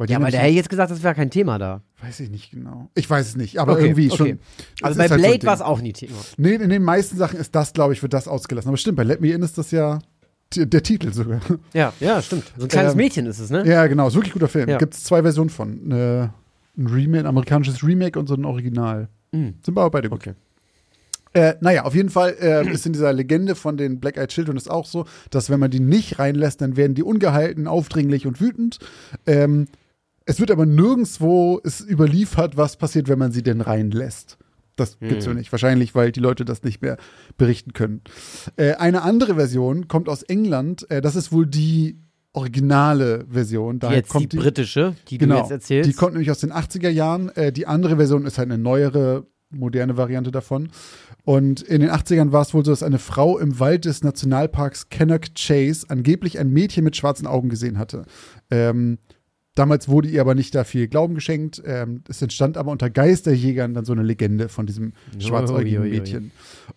[0.08, 1.82] Ja, aber der hätte jetzt gesagt, das wäre kein Thema da.
[2.02, 2.88] Weiß ich nicht genau.
[2.94, 4.20] Ich weiß es nicht, aber Okay, irgendwie schon.
[4.28, 4.38] okay.
[4.80, 6.16] Also bei halt so Blade war es auch nie Thema.
[6.38, 8.68] Nee, in den meisten Sachen ist das, glaube ich, wird das ausgelassen.
[8.68, 9.98] Aber stimmt, bei Let Me In ist das ja
[10.56, 11.40] der Titel sogar.
[11.74, 12.44] Ja, ja, stimmt.
[12.56, 13.62] So ein kleines Ähm, Mädchen ist es, ne?
[13.66, 14.70] Ja, genau, ist wirklich guter Film.
[14.70, 14.78] Ja.
[14.78, 15.90] Gibt es zwei Versionen von.
[15.92, 16.22] Äh,
[16.78, 19.08] ein Remake, ein amerikanisches Remake und so ein Original.
[19.32, 19.54] Mhm.
[19.64, 20.20] Sind aber beide gut.
[20.20, 20.34] Okay.
[21.32, 24.56] Äh, naja, auf jeden Fall äh, ist in dieser Legende von den Black Eyed Children
[24.56, 28.40] ist auch so, dass wenn man die nicht reinlässt, dann werden die ungehalten, aufdringlich und
[28.40, 28.78] wütend.
[29.26, 29.66] Ähm,
[30.24, 34.38] es wird aber nirgendwo es überliefert, was passiert, wenn man sie denn reinlässt.
[34.76, 35.52] Das gibt's so nicht.
[35.52, 36.96] Wahrscheinlich, weil die Leute das nicht mehr
[37.36, 38.00] berichten können.
[38.56, 40.90] Äh, eine andere Version kommt aus England.
[40.90, 41.98] Äh, das ist wohl die
[42.32, 43.76] originale Version.
[43.76, 45.90] Die Daher jetzt kommt die britische, die genau, du jetzt erzählst.
[45.90, 47.28] Die kommt nämlich aus den 80er Jahren.
[47.30, 50.68] Äh, die andere Version ist halt eine neuere, moderne Variante davon.
[51.24, 54.88] Und in den 80ern war es wohl so, dass eine Frau im Wald des Nationalparks
[54.88, 58.06] Cannock Chase angeblich ein Mädchen mit schwarzen Augen gesehen hatte.
[58.50, 58.98] Ähm,
[59.54, 61.62] damals wurde ihr aber nicht da viel Glauben geschenkt.
[61.64, 65.82] Ähm, es entstand aber unter Geisterjägern dann so eine Legende von diesem schwarzäugigen.
[65.82, 66.30] Mädchen.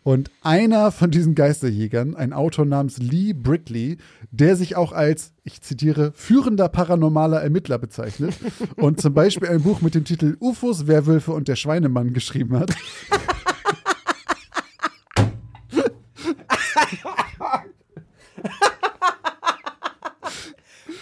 [0.04, 3.98] Und einer von diesen Geisterjägern, ein Autor namens Lee Brickley,
[4.32, 8.34] der sich auch als, ich zitiere, führender paranormaler Ermittler bezeichnet
[8.76, 12.74] und zum Beispiel ein Buch mit dem Titel UFOs, Werwölfe und der Schweinemann geschrieben hat.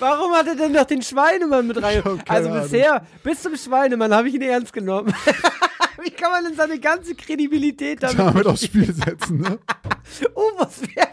[0.02, 2.04] Warum hat er denn noch den Schweinemann mit rein?
[2.04, 2.64] hab keine Also Ahnung.
[2.64, 5.14] bisher, bis zum Schweinemann, habe ich ihn ernst genommen.
[6.04, 9.60] Wie kann man denn seine ganze Kredibilität damit damit aufs Spiel setzen, ne?
[10.34, 11.08] Oh, was wäre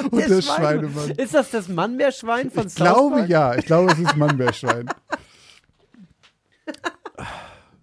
[0.10, 0.90] und, der, der Schweinemann.
[0.92, 1.10] Schweinemann.
[1.16, 3.28] Ist das das Mannbärschwein von Ich glaube Park?
[3.28, 4.88] ja, ich glaube, es ist Mannbärschwein.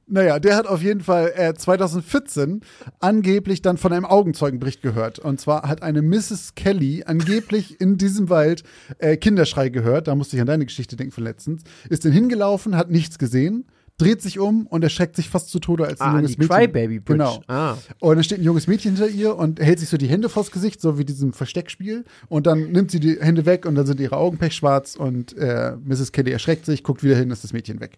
[0.09, 2.61] Naja, der hat auf jeden Fall äh, 2014
[2.99, 5.19] angeblich dann von einem Augenzeugenbericht gehört.
[5.19, 6.55] Und zwar hat eine Mrs.
[6.55, 8.63] Kelly angeblich in diesem Wald
[8.99, 10.07] äh, Kinderschrei gehört.
[10.07, 11.63] Da musste ich an deine Geschichte denken von letztens.
[11.89, 13.65] Ist dann hingelaufen, hat nichts gesehen,
[13.97, 16.55] dreht sich um und erschreckt sich fast zu Tode, als ein Ah, junges die Mädchen.
[16.55, 17.17] Crybaby Bridge.
[17.17, 17.41] Genau.
[17.47, 17.77] Ah.
[17.99, 20.51] Und dann steht ein junges Mädchen hinter ihr und hält sich so die Hände vors
[20.51, 22.05] Gesicht, so wie diesem Versteckspiel.
[22.29, 25.73] Und dann nimmt sie die Hände weg und dann sind ihre Augen pechschwarz und äh,
[25.83, 26.11] Mrs.
[26.13, 27.97] Kelly erschreckt sich, guckt wieder hin, ist das Mädchen weg.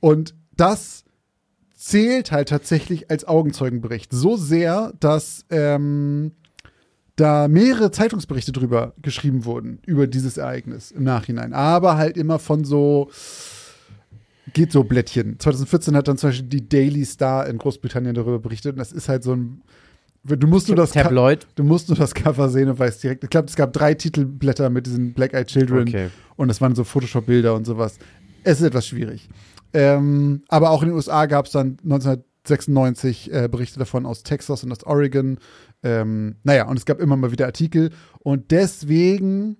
[0.00, 1.03] Und das
[1.84, 6.32] zählt halt tatsächlich als Augenzeugenbericht so sehr, dass ähm,
[7.16, 11.52] da mehrere Zeitungsberichte drüber geschrieben wurden, über dieses Ereignis im Nachhinein.
[11.52, 13.10] Aber halt immer von so
[14.54, 15.38] geht so Blättchen.
[15.38, 19.10] 2014 hat dann zum Beispiel die Daily Star in Großbritannien darüber berichtet und das ist
[19.10, 19.60] halt so ein
[20.26, 21.46] Du musst nur das Tabloid.
[21.54, 23.24] Du musst nur das Cover sehen und weißt direkt.
[23.24, 26.08] Ich glaube, es gab drei Titelblätter mit diesen Black Eyed Children Okay.
[26.36, 27.98] und das waren so Photoshop-Bilder und sowas.
[28.42, 29.28] Es ist etwas schwierig.
[29.74, 34.64] Ähm, aber auch in den USA gab es dann 1996 äh, Berichte davon aus Texas
[34.64, 35.38] und aus Oregon.
[35.82, 37.90] Ähm, naja, und es gab immer mal wieder Artikel.
[38.20, 39.56] Und deswegen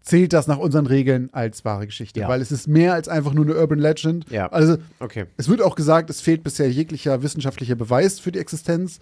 [0.00, 2.20] zählt das nach unseren Regeln als wahre Geschichte.
[2.20, 2.28] Ja.
[2.28, 4.28] Weil es ist mehr als einfach nur eine Urban Legend.
[4.30, 4.46] Ja.
[4.48, 5.26] Also Okay.
[5.36, 8.98] es wird auch gesagt, es fehlt bisher jeglicher wissenschaftlicher Beweis für die Existenz.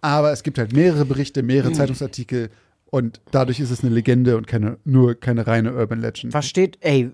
[0.00, 2.48] Aber es gibt halt mehrere Berichte, mehrere Zeitungsartikel
[2.86, 6.32] und dadurch ist es eine Legende und keine, nur keine reine Urban Legend.
[6.34, 7.10] Was steht, ey,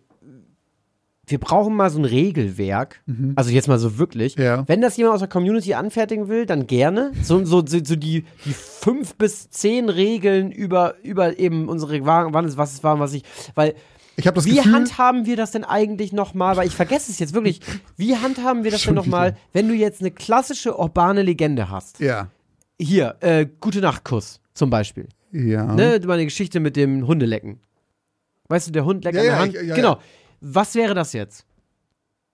[1.29, 3.03] wir brauchen mal so ein Regelwerk,
[3.35, 4.37] also jetzt mal so wirklich.
[4.37, 4.43] Mhm.
[4.45, 4.65] Ja.
[4.69, 7.13] Wenn das jemand aus der Community anfertigen will, dann gerne.
[7.23, 12.45] So, so, so, so die, die fünf bis zehn Regeln über, über eben unsere, wann
[12.45, 13.25] es was es war, was ich,
[13.57, 13.75] weil
[14.17, 16.57] Ich habe das Wie Gefühl, handhaben wir das denn eigentlich nochmal?
[16.57, 17.61] Weil ich vergesse es jetzt wirklich.
[17.97, 21.99] Wie handhaben wir das denn nochmal, wenn du jetzt eine klassische urbane Legende hast?
[21.99, 22.29] ja,
[22.81, 25.09] Hier, äh, Gute Nachtkuss zum Beispiel.
[25.33, 25.75] ja.
[25.75, 27.59] Ne, meine Geschichte mit dem Hundelecken.
[28.49, 29.55] Weißt du, der Hund leckt Ja, an der ja, Hand.
[29.57, 29.93] ich- ja, genau.
[29.95, 30.01] ja.
[30.41, 31.45] Was wäre das jetzt?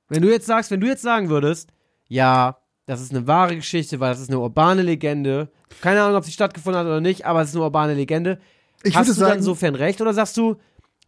[0.09, 1.71] Wenn du jetzt sagst, wenn du jetzt sagen würdest,
[2.09, 5.51] ja, das ist eine wahre Geschichte, weil das ist eine urbane Legende.
[5.81, 8.39] Keine Ahnung, ob sie stattgefunden hat oder nicht, aber es ist eine urbane Legende.
[8.83, 10.57] Ich Hast du dann sagen- insofern recht oder sagst du,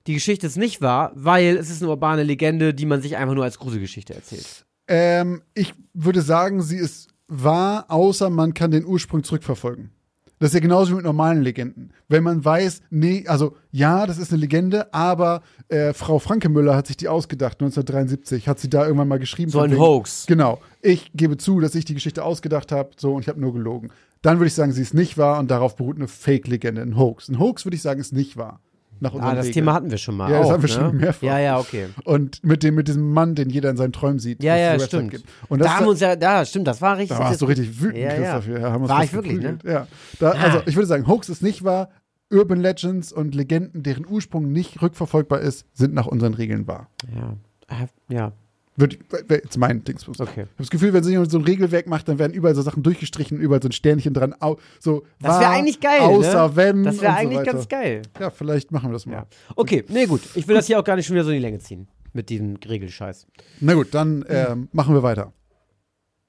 [0.06, 3.34] die Geschichte ist nicht wahr, weil es ist eine urbane Legende, die man sich einfach
[3.34, 4.64] nur als Gruselgeschichte erzählt?
[4.86, 9.90] Ähm, ich würde sagen, sie ist wahr, außer man kann den Ursprung zurückverfolgen.
[10.40, 11.90] Das ist ja genauso wie mit normalen Legenden.
[12.08, 16.86] Wenn man weiß, nee, also ja, das ist eine Legende, aber äh, Frau Frankemüller hat
[16.88, 19.50] sich die ausgedacht, 1973, hat sie da irgendwann mal geschrieben.
[19.50, 20.26] So ein wegen- Hoax.
[20.26, 20.60] Genau.
[20.82, 23.90] Ich gebe zu, dass ich die Geschichte ausgedacht habe, so und ich habe nur gelogen.
[24.22, 27.28] Dann würde ich sagen, sie ist nicht wahr und darauf beruht eine Fake-Legende, ein Hoax.
[27.28, 28.60] Ein Hoax würde ich sagen, ist nicht wahr.
[29.00, 29.54] Nach unseren Ah, das Regeln.
[29.54, 30.30] Thema hatten wir schon mal.
[30.30, 30.74] Ja, das auch, haben wir ne?
[30.74, 31.22] schon mehrfach.
[31.22, 31.86] Ja, ja, okay.
[32.04, 34.42] Und mit dem, mit diesem Mann, den jeder in seinen Träumen sieht.
[34.42, 35.10] Ja, ja, stimmt.
[35.10, 35.24] gibt.
[35.48, 37.16] Und das da haben uns ja, da, stimmt, das war richtig.
[37.18, 38.38] da warst du richtig wütend, Ja, ja.
[38.38, 38.60] Christoph.
[38.60, 39.52] Ja, uns War ich wirklich, ne?
[39.52, 39.64] geprügelt.
[39.64, 39.86] Ja.
[40.20, 41.90] Da, also ich würde sagen, Hoax ist nicht wahr.
[42.32, 46.88] Urban Legends und Legenden, deren Ursprung nicht rückverfolgbar ist, sind nach unseren Regeln wahr.
[47.14, 47.36] Ja.
[47.68, 48.32] Ah, Ja,
[48.76, 48.98] Würde
[49.30, 50.18] jetzt mein Dingsbus.
[50.18, 50.30] okay.
[50.32, 52.62] Ich habe das Gefühl, wenn sich jemand so ein Regelwerk macht, dann werden überall so
[52.62, 54.34] Sachen durchgestrichen, überall so ein Sternchen dran.
[54.40, 56.56] Au, so Das wäre eigentlich geil, Außer ne?
[56.56, 56.82] wenn.
[56.82, 57.52] Das wäre so eigentlich weiter.
[57.52, 58.02] ganz geil.
[58.18, 59.12] Ja, vielleicht machen wir das mal.
[59.12, 59.26] Ja.
[59.54, 60.22] Okay, nee, gut.
[60.34, 61.86] Ich will das hier auch gar nicht schon wieder so in die Länge ziehen.
[62.12, 63.26] Mit diesem Regelscheiß.
[63.60, 65.32] Na gut, dann ähm, machen wir weiter.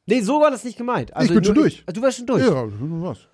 [0.07, 1.15] Nee, so war das nicht gemeint.
[1.15, 1.83] Also Ich bin schon nur- durch.
[1.91, 2.43] du warst schon durch.
[2.45, 3.27] Ja, was?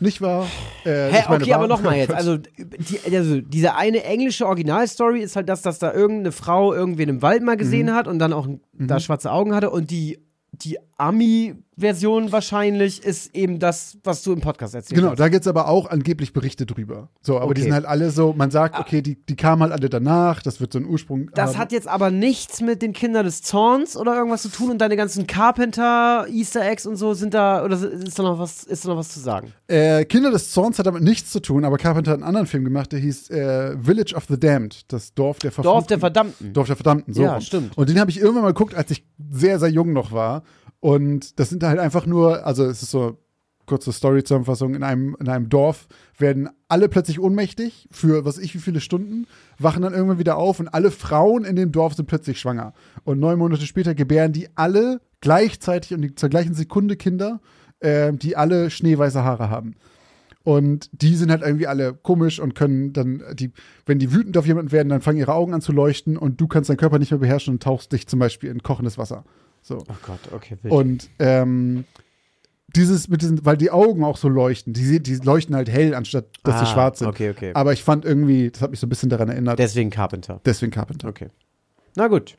[0.00, 0.46] Nicht wahr?
[0.84, 2.10] Äh, Hä, okay, aber nochmal jetzt.
[2.14, 7.08] Also, die, also, diese eine englische Originalstory ist halt das, dass da irgendeine Frau irgendwen
[7.08, 7.94] im Wald mal gesehen Mhm.
[7.94, 10.20] hat und dann auch da schwarze Augen hatte und die,
[10.52, 15.18] die Ami-Version wahrscheinlich ist eben das, was du im Podcast erzählt Genau, hast.
[15.20, 17.08] da gibt es aber auch angeblich Berichte drüber.
[17.20, 17.68] So, aber die Okay.
[17.68, 20.72] sind halt alle so, man sagt, okay, die, die kamen halt alle danach, das wird
[20.72, 21.30] so ein Ursprung.
[21.34, 21.58] Das haben.
[21.58, 24.96] hat jetzt aber nichts mit den Kindern des Zorns oder irgendwas zu tun und deine
[24.96, 28.90] ganzen Carpenter, Easter Eggs und so sind da, oder ist da noch was, ist da
[28.90, 29.52] noch was zu sagen?
[29.68, 32.64] äh, Kinder des Zorns hat damit nichts zu tun, aber Carpenter hat einen anderen Film
[32.64, 35.74] gemacht, der hieß äh, Village of the Damned, das Dorf der Verfluchten.
[35.80, 36.52] Dorf der Verdammten.
[36.52, 37.22] Dorf der Verdammten, so.
[37.22, 37.76] Ja, stimmt.
[37.76, 40.42] Und den habe ich irgendwann mal geguckt, als ich sehr, sehr jung noch war.
[40.84, 43.16] Und das sind halt einfach nur, also es ist so
[43.64, 48.58] kurze Story-Zusammenfassung, in einem, in einem Dorf werden alle plötzlich ohnmächtig für was ich wie
[48.58, 49.26] viele Stunden,
[49.58, 52.74] wachen dann irgendwann wieder auf und alle Frauen in dem Dorf sind plötzlich schwanger.
[53.02, 57.40] Und neun Monate später gebären die alle gleichzeitig und zur gleichen Sekunde Kinder,
[57.80, 59.76] äh, die alle schneeweiße Haare haben.
[60.42, 63.52] Und die sind halt irgendwie alle komisch und können dann, die,
[63.86, 66.46] wenn die wütend auf jemanden werden, dann fangen ihre Augen an zu leuchten und du
[66.46, 69.24] kannst deinen Körper nicht mehr beherrschen und tauchst dich zum Beispiel in kochendes Wasser.
[69.66, 69.78] So.
[69.78, 70.72] Oh Gott, okay, wild.
[70.74, 71.84] Und ähm,
[72.76, 76.26] dieses mit diesen, weil die Augen auch so leuchten, die, die leuchten halt hell, anstatt
[76.42, 77.08] dass sie Ah, schwarz sind.
[77.08, 77.52] okay, okay.
[77.54, 80.40] Aber ich fand irgendwie, das hat mich so ein bisschen daran erinnert, Deswegen Carpenter.
[80.44, 81.08] deswegen Carpenter.
[81.08, 81.28] Okay.
[81.96, 82.36] Na gut.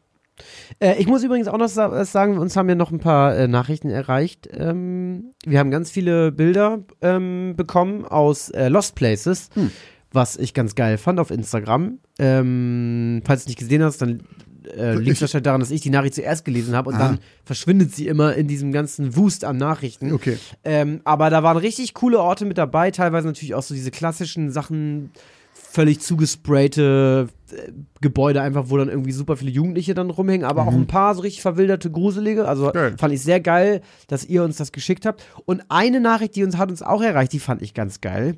[0.80, 3.90] Äh, ich muss übrigens auch noch sagen, uns haben ja noch ein paar äh, Nachrichten
[3.90, 4.48] erreicht.
[4.52, 9.72] Ähm, wir haben ganz viele Bilder ähm, bekommen aus äh, Lost Places, Hm.
[10.12, 12.00] was ich ganz geil fand auf Instagram.
[12.20, 14.24] Ähm, falls du es nicht gesehen hast, dann
[14.67, 16.99] äh, liegt wahrscheinlich daran, dass ich die Nachricht zuerst gelesen habe und Ah.
[16.99, 20.12] dann verschwindet sie immer in diesem ganzen Wust an Nachrichten.
[20.13, 20.38] Okay.
[20.63, 24.51] Ähm, aber da waren richtig coole Orte mit dabei, teilweise natürlich auch so diese klassischen
[24.51, 25.12] Sachen,
[25.54, 30.73] völlig zugesprayte äh, Gebäude einfach, wo dann irgendwie super viele Jugendliche dann rumhängen, aber auch
[30.73, 32.47] ein paar so richtig verwilderte, gruselige.
[32.47, 32.95] Also Geil.
[32.97, 35.25] fand ich sehr geil, dass ihr uns das geschickt habt.
[35.45, 38.38] Und eine Nachricht, die uns hat uns auch erreicht, die fand ich ganz geil.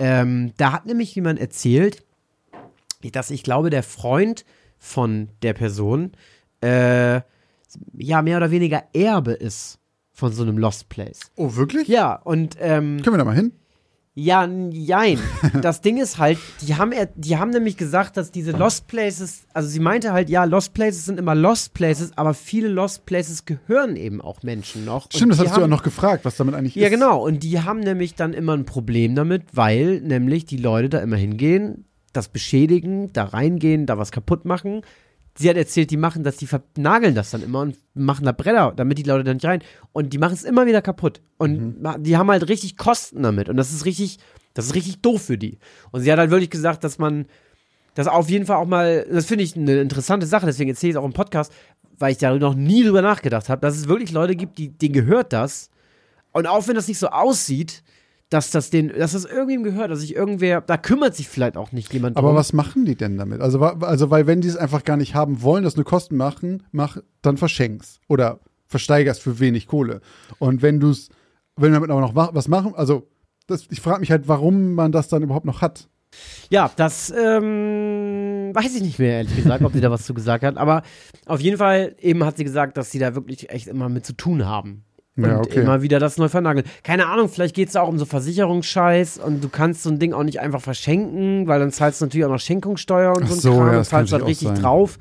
[0.00, 2.02] Ähm, da hat nämlich jemand erzählt,
[3.12, 4.44] dass ich glaube, der Freund
[4.84, 6.12] von der Person
[6.60, 7.20] äh,
[7.96, 9.78] ja mehr oder weniger Erbe ist
[10.12, 11.20] von so einem Lost Place.
[11.36, 11.88] Oh, wirklich?
[11.88, 13.52] Ja, und ähm, Können wir da mal hin?
[14.16, 15.18] ja, n- jein.
[15.60, 19.44] Das Ding ist halt, die haben, er, die haben nämlich gesagt, dass diese Lost Places,
[19.54, 23.44] also sie meinte halt, ja, Lost Places sind immer Lost Places, aber viele Lost Places
[23.44, 25.06] gehören eben auch Menschen noch.
[25.06, 26.92] Und Stimmt, das hast du ja haben- noch gefragt, was damit eigentlich Ja, ist.
[26.92, 27.24] genau.
[27.26, 31.16] Und die haben nämlich dann immer ein Problem damit, weil nämlich die Leute da immer
[31.16, 34.82] hingehen, das beschädigen, da reingehen, da was kaputt machen.
[35.36, 38.72] Sie hat erzählt, die machen das, die vernageln das dann immer und machen da Bretter,
[38.76, 39.62] damit die Leute da nicht rein.
[39.92, 41.20] Und die machen es immer wieder kaputt.
[41.38, 43.48] Und ma- die haben halt richtig Kosten damit.
[43.48, 44.18] Und das ist richtig,
[44.54, 45.58] das ist richtig doof für die.
[45.90, 47.26] Und sie hat halt wirklich gesagt, dass man
[47.96, 50.96] Das auf jeden Fall auch mal, das finde ich eine interessante Sache, deswegen erzähle ich
[50.96, 51.52] es auch im Podcast,
[51.96, 54.94] weil ich da noch nie drüber nachgedacht habe, dass es wirklich Leute gibt, die, denen
[54.94, 55.70] gehört das.
[56.32, 57.84] Und auch wenn das nicht so aussieht,
[58.34, 61.70] dass das den, dass das irgendwem gehört, dass sich irgendwer, da kümmert sich vielleicht auch
[61.72, 62.36] nicht jemand Aber drum.
[62.36, 63.40] was machen die denn damit?
[63.40, 66.64] Also, also weil wenn die es einfach gar nicht haben wollen, das nur Kosten machen,
[66.72, 70.00] mach, dann verschenkst oder versteigerst für wenig Kohle.
[70.40, 71.08] Und wenn du es,
[71.56, 73.08] wenn du damit aber noch wa- was machen, also
[73.46, 75.88] das, ich frage mich halt, warum man das dann überhaupt noch hat.
[76.50, 80.44] Ja, das ähm, weiß ich nicht mehr, ehrlich gesagt, ob sie da was zu gesagt
[80.44, 80.56] hat.
[80.56, 80.82] Aber
[81.26, 84.12] auf jeden Fall eben hat sie gesagt, dass sie da wirklich echt immer mit zu
[84.14, 84.84] tun haben.
[85.16, 85.60] Und Ja, okay.
[85.60, 86.66] immer wieder das neu vernageln.
[86.82, 90.12] Keine Ahnung, vielleicht geht es auch um so Versicherungsscheiß und du kannst so ein Ding
[90.12, 93.34] auch nicht einfach verschenken, weil dann zahlst du natürlich auch noch Schenkungssteuer und Ach so
[93.34, 94.60] ein so, Kram ja, und zahlst halt richtig sein.
[94.60, 94.98] drauf.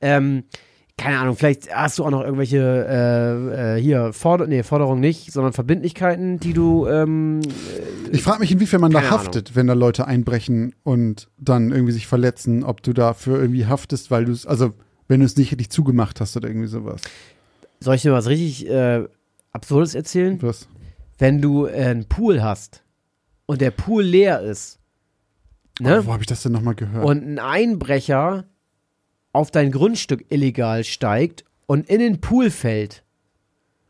[0.00, 0.44] Ähm,
[0.98, 5.30] keine Ahnung, vielleicht hast du auch noch irgendwelche äh, äh, hier Forder nee, Forderungen nicht,
[5.30, 7.40] sondern Verbindlichkeiten, die du ähm,
[8.12, 12.06] Ich frage mich, inwiefern man da haftet, wenn da Leute einbrechen und dann irgendwie sich
[12.06, 14.72] verletzen, ob du dafür irgendwie haftest, weil du es, also
[15.06, 17.02] wenn du es nicht richtig zugemacht hast oder irgendwie sowas.
[17.80, 19.04] soll ich dir was richtig äh,
[19.56, 20.40] Absurdes erzählen?
[20.42, 20.68] Was?
[21.18, 22.82] wenn du äh, einen Pool hast
[23.46, 24.78] und der Pool leer ist
[25.80, 26.00] ne?
[26.02, 27.04] Oh, wo habe ich das denn nochmal gehört?
[27.04, 28.44] und ein Einbrecher
[29.32, 33.04] auf dein Grundstück illegal steigt und in den Pool fällt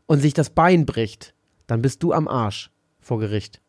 [0.05, 1.33] und sich das Bein bricht,
[1.67, 3.61] dann bist du am Arsch vor Gericht.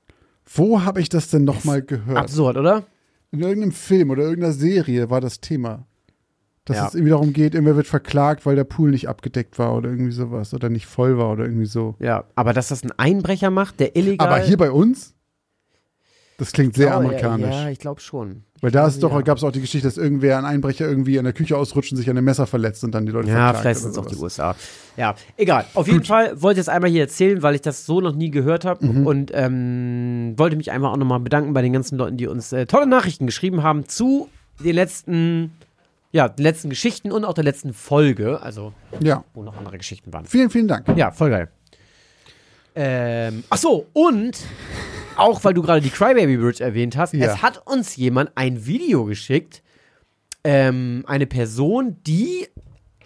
[0.47, 2.17] wo habe ich das denn nochmal gehört?
[2.17, 2.85] Absurd, oder?
[3.31, 5.87] In irgendeinem Film oder irgendeiner Serie war das Thema.
[6.69, 6.87] Dass Ja.
[6.89, 10.13] es irgendwie darum geht, irgendwer wird verklagt, weil der Pool nicht abgedeckt war oder irgendwie
[10.13, 11.97] sowas oder nicht voll war oder irgendwie so.
[11.99, 14.29] Ja, aber dass das ein Einbrecher macht, der illegal.
[14.29, 15.15] Aber hier bei uns?
[16.37, 17.53] Das klingt sehr Oh, amerikanisch.
[17.53, 18.45] Ja, ich glaube schon.
[18.61, 19.21] weil da ist doch, ja.
[19.23, 21.97] gab es auch die Geschichte, dass irgendwer, ein Einbrecher irgendwie in der Küche ausrutscht und
[21.99, 24.15] sich an einem Messer verletzt und dann die Leute Ja, vielleicht sind es auch die.
[24.17, 24.55] USA.
[24.97, 25.65] Ja, egal.
[25.75, 28.31] Auf jeden Fall wollte ich das einmal hier erzählen, weil ich das so noch nie
[28.31, 29.07] gehört habe Mhm.
[29.07, 32.67] und ähm, wollte mich einfach auch nochmal bedanken bei den ganzen Leuten, die uns äh,
[32.67, 34.29] tolle Nachrichten geschrieben haben zu
[34.63, 35.53] den letzten,
[36.13, 40.13] ja, den letzten Geschichten und auch der letzten Folge, also Ja, wo noch andere Geschichten
[40.13, 40.25] waren.
[40.27, 40.87] vielen, vielen Dank.
[40.97, 41.49] Ja, voll geil.
[42.75, 44.39] Ähm, ach so, und
[45.17, 47.27] auch weil du gerade die Crybaby Bridge erwähnt hast, Ja.
[47.27, 49.63] es hat uns jemand ein Video geschickt,
[50.45, 52.47] ähm, eine Person, die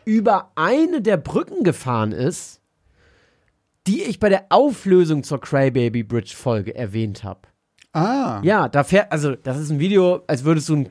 [0.05, 2.61] über eine der Brücken gefahren ist,
[3.87, 7.41] die ich bei der Auflösung zur Crybaby Bridge Folge erwähnt habe.
[7.95, 10.89] Ah, Ja, da fährt, also das ist ein Video, als würdest du ein,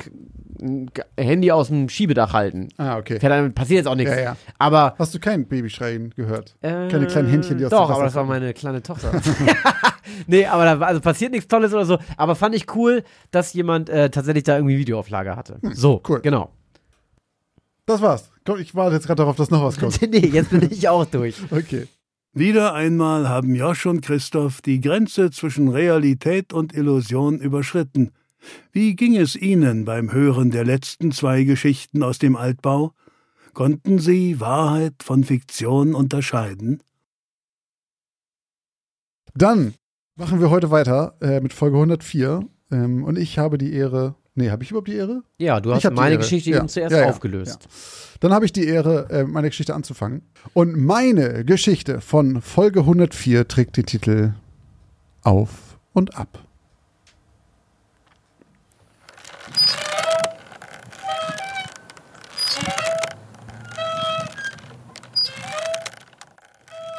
[0.61, 2.69] ein Handy aus dem Schiebedach halten.
[2.77, 3.19] ah okay.
[3.19, 4.13] Fährt passiert jetzt auch nichts.
[4.13, 4.37] Ja, ja.
[4.59, 6.55] Aber Hast du kein Babyschreien gehört?
[6.61, 9.11] äh, Keine kleinen Händchen, die aus Doch, aber das war meine kleine Tochter.
[10.27, 11.97] nee, aber da war- also passiert nichts Tolles oder so.
[12.17, 15.57] Aber fand ich cool, dass jemand äh, tatsächlich da irgendwie Videoauflage hatte.
[15.73, 16.19] So, Hm, cool.
[16.21, 16.51] genau.
[17.85, 18.29] Das war's.
[18.45, 19.99] Komm, ich warte jetzt gerade darauf, dass noch was kommt.
[20.11, 21.35] nee, jetzt bin ich auch durch.
[21.51, 21.87] Okay.
[22.33, 28.11] Wieder einmal haben Josch und Christoph die Grenze zwischen Realität und Illusion überschritten.
[28.71, 32.93] Wie ging es Ihnen beim Hören der letzten zwei Geschichten aus dem Altbau?
[33.53, 36.81] Konnten Sie Wahrheit von Fiktion unterscheiden?
[39.33, 39.73] Dann
[40.15, 42.41] machen wir heute weiter äh, mit Folge 104.
[42.71, 44.15] Ähm, und ich habe die Ehre.
[44.35, 45.23] Nee, habe ich überhaupt die Ehre?
[45.37, 46.17] Ja, du hast meine.
[46.17, 46.59] Geschichte Ja.
[46.59, 47.09] eben zuerst Ja, ja.
[47.09, 47.67] aufgelöst.
[48.21, 50.21] Dann habe ich die Ehre, äh, meine Geschichte anzufangen.
[50.53, 54.33] Und meine Geschichte von Folge 104 trägt den Titel
[55.23, 56.39] Auf und Ab.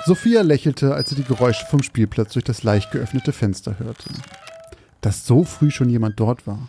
[0.05, 4.11] Sophia lächelte, als sie die Geräusche vom Spielplatz durch das leicht geöffnete Fenster hörte.
[5.01, 6.69] Dass so früh schon jemand dort war.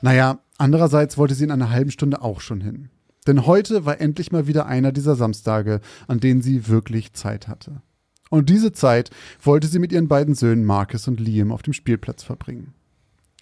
[0.00, 2.88] Naja, andererseits wollte sie in einer halben Stunde auch schon hin.
[3.26, 7.82] Denn heute war endlich mal wieder einer dieser Samstage, an denen sie wirklich Zeit hatte.
[8.30, 9.10] Und diese Zeit
[9.42, 12.74] wollte sie mit ihren beiden Söhnen Marcus und Liam auf dem Spielplatz verbringen.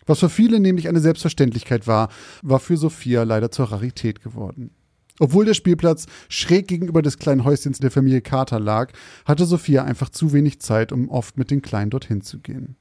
[0.06, 2.09] Was für viele nämlich eine Selbstverständlichkeit war,
[2.42, 4.70] war für Sophia leider zur Rarität geworden.
[5.20, 8.92] Obwohl der Spielplatz schräg gegenüber des kleinen Häuschens der Familie Carter lag,
[9.26, 12.76] hatte Sophia einfach zu wenig Zeit, um oft mit den Kleinen dorthin zu gehen.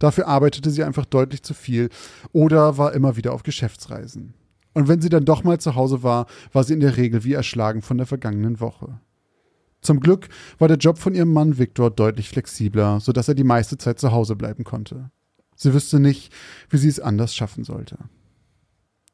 [0.00, 1.88] Dafür arbeitete sie einfach deutlich zu viel
[2.32, 4.34] oder war immer wieder auf Geschäftsreisen.
[4.74, 7.32] Und wenn sie dann doch mal zu Hause war, war sie in der Regel wie
[7.32, 9.00] erschlagen von der vergangenen Woche.
[9.80, 13.78] Zum Glück war der Job von ihrem Mann Viktor deutlich flexibler, sodass er die meiste
[13.78, 15.10] Zeit zu Hause bleiben konnte.
[15.54, 16.32] Sie wüsste nicht,
[16.70, 17.98] wie sie es anders schaffen sollte.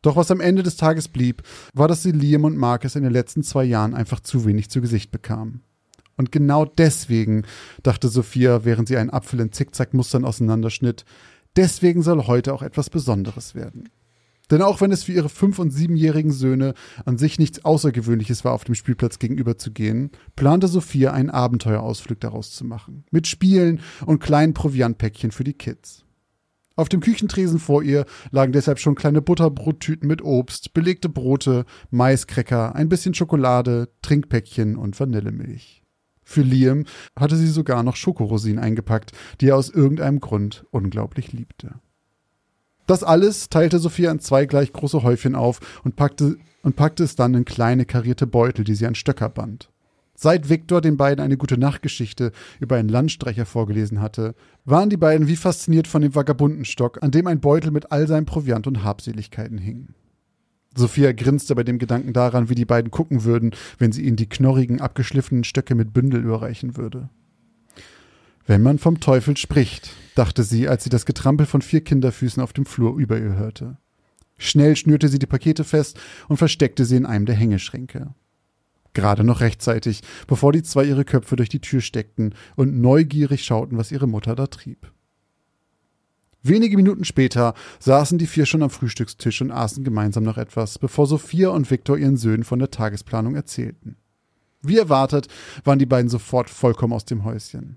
[0.04, 3.12] Doch was am Ende des Tages blieb, war, dass sie Liam und Marcus in den
[3.12, 5.62] letzten zwei Jahren einfach zu wenig zu Gesicht bekam.
[6.18, 7.44] Und genau deswegen,
[7.82, 11.06] dachte Sophia, während sie einen Apfel in Zickzackmustern auseinanderschnitt,
[11.56, 13.88] deswegen soll heute auch etwas Besonderes werden.
[14.50, 16.74] Denn auch wenn es für ihre fünf- und siebenjährigen Söhne
[17.06, 22.20] an sich nichts Außergewöhnliches war, auf dem Spielplatz gegenüber zu gehen, plante Sophia einen Abenteuerausflug
[22.20, 23.04] daraus zu machen.
[23.10, 26.04] Mit Spielen und kleinen Proviantpäckchen für die Kids.
[26.76, 32.74] Auf dem Küchentresen vor ihr lagen deshalb schon kleine Butterbrottüten mit Obst, belegte Brote, Maiskräcker,
[32.74, 35.84] ein bisschen Schokolade, Trinkpäckchen und Vanillemilch.
[36.24, 36.84] Für Liam
[37.16, 41.76] hatte sie sogar noch Schokorosinen eingepackt, die er aus irgendeinem Grund unglaublich liebte.
[42.86, 47.14] Das alles teilte Sophia in zwei gleich große Häufchen auf und packte, und packte es
[47.14, 49.70] dann in kleine karierte Beutel, die sie an Stöcker band.
[50.16, 55.26] Seit Viktor den beiden eine gute Nachtgeschichte über einen Landstreicher vorgelesen hatte, waren die beiden
[55.26, 59.58] wie fasziniert von dem Vagabundenstock, an dem ein Beutel mit all seinem Proviant und Habseligkeiten
[59.58, 59.88] hing.
[60.76, 64.28] Sophia grinste bei dem Gedanken daran, wie die beiden gucken würden, wenn sie ihnen die
[64.28, 67.10] knorrigen, abgeschliffenen Stöcke mit Bündel überreichen würde.
[68.46, 72.52] Wenn man vom Teufel spricht, dachte sie, als sie das Getrampel von vier Kinderfüßen auf
[72.52, 73.78] dem Flur über ihr hörte.
[74.36, 75.98] Schnell schnürte sie die Pakete fest
[76.28, 78.14] und versteckte sie in einem der Hängeschränke.
[78.94, 83.76] Gerade noch rechtzeitig, bevor die zwei ihre Köpfe durch die Tür steckten und neugierig schauten,
[83.76, 84.90] was ihre Mutter da trieb.
[86.46, 91.06] Wenige Minuten später saßen die vier schon am Frühstückstisch und aßen gemeinsam noch etwas, bevor
[91.06, 93.96] Sophia und Viktor ihren Söhnen von der Tagesplanung erzählten.
[94.60, 95.28] Wie erwartet,
[95.64, 97.76] waren die beiden sofort vollkommen aus dem Häuschen.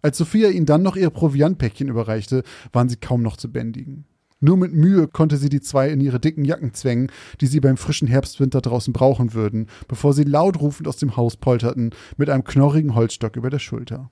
[0.00, 4.06] Als Sophia ihnen dann noch ihr Proviantpäckchen überreichte, waren sie kaum noch zu bändigen.
[4.40, 7.76] Nur mit Mühe konnte sie die zwei in ihre dicken Jacken zwängen, die sie beim
[7.76, 12.44] frischen Herbstwinter draußen brauchen würden, bevor sie laut rufend aus dem Haus polterten, mit einem
[12.44, 14.10] knorrigen Holzstock über der Schulter.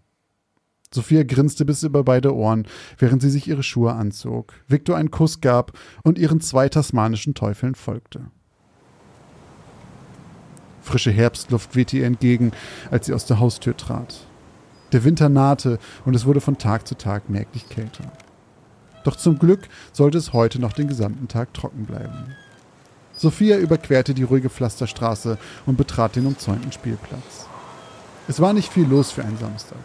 [0.92, 2.66] Sophia grinste bis über beide Ohren,
[2.98, 7.74] während sie sich ihre Schuhe anzog, Victor einen Kuss gab und ihren zwei tasmanischen Teufeln
[7.74, 8.30] folgte.
[10.80, 12.52] Frische Herbstluft wehte ihr entgegen,
[12.90, 14.26] als sie aus der Haustür trat.
[14.92, 18.12] Der Winter nahte und es wurde von Tag zu Tag merklich kälter.
[19.06, 22.34] Doch zum Glück sollte es heute noch den gesamten Tag trocken bleiben.
[23.16, 27.46] Sophia überquerte die ruhige Pflasterstraße und betrat den umzäunten Spielplatz.
[28.26, 29.78] Es war nicht viel los für einen Samstag.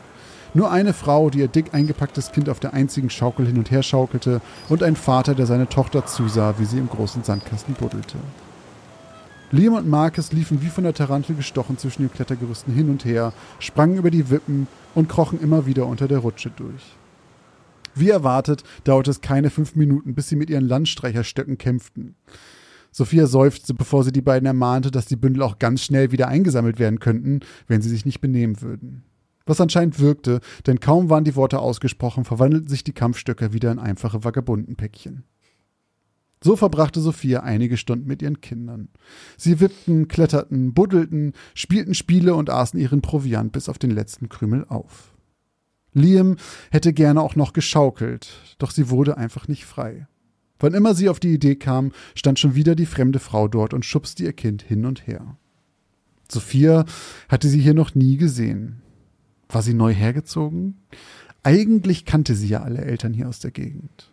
[0.56, 3.84] Nur eine Frau, die ihr dick eingepacktes Kind auf der einzigen Schaukel hin und her
[3.84, 8.18] schaukelte, und ein Vater, der seine Tochter zusah, wie sie im großen Sandkasten buddelte.
[9.52, 13.34] Liam und Marcus liefen wie von der Tarantel gestochen zwischen den Klettergerüsten hin und her,
[13.60, 16.98] sprangen über die Wippen und krochen immer wieder unter der Rutsche durch.
[17.96, 22.16] Wie erwartet, dauerte es keine fünf Minuten, bis sie mit ihren Landstreicherstöcken kämpften.
[22.92, 26.78] Sophia seufzte, bevor sie die beiden ermahnte, dass die Bündel auch ganz schnell wieder eingesammelt
[26.78, 29.04] werden könnten, wenn sie sich nicht benehmen würden.
[29.46, 33.80] Was anscheinend wirkte, denn kaum waren die Worte ausgesprochen, verwandelten sich die Kampfstöcke wieder in
[33.80, 35.24] einfache Vagabundenpäckchen.
[36.44, 38.90] So verbrachte Sophia einige Stunden mit ihren Kindern.
[39.38, 44.66] Sie wippten, kletterten, buddelten, spielten Spiele und aßen ihren Proviant bis auf den letzten Krümel
[44.68, 45.11] auf.
[45.94, 46.38] Liam
[46.72, 50.08] hätte gerne auch noch geschaukelt, doch sie wurde einfach nicht frei.
[50.60, 53.84] Wann immer sie auf die Idee kam, stand schon wieder die fremde Frau dort und
[53.84, 55.38] schubste ihr Kind hin und her.
[56.32, 56.86] Sophia
[57.30, 58.82] hatte sie hier noch nie gesehen.
[59.50, 60.78] War sie neu hergezogen?
[61.44, 64.12] Eigentlich kannte sie ja alle Eltern hier aus der Gegend.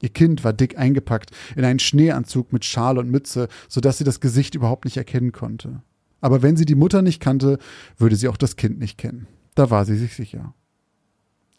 [0.00, 4.04] Ihr Kind war dick eingepackt in einen Schneeanzug mit Schal und Mütze, so dass sie
[4.04, 5.82] das Gesicht überhaupt nicht erkennen konnte.
[6.20, 7.58] Aber wenn sie die Mutter nicht kannte,
[7.96, 9.26] würde sie auch das Kind nicht kennen.
[9.54, 10.54] Da war sie sich sicher.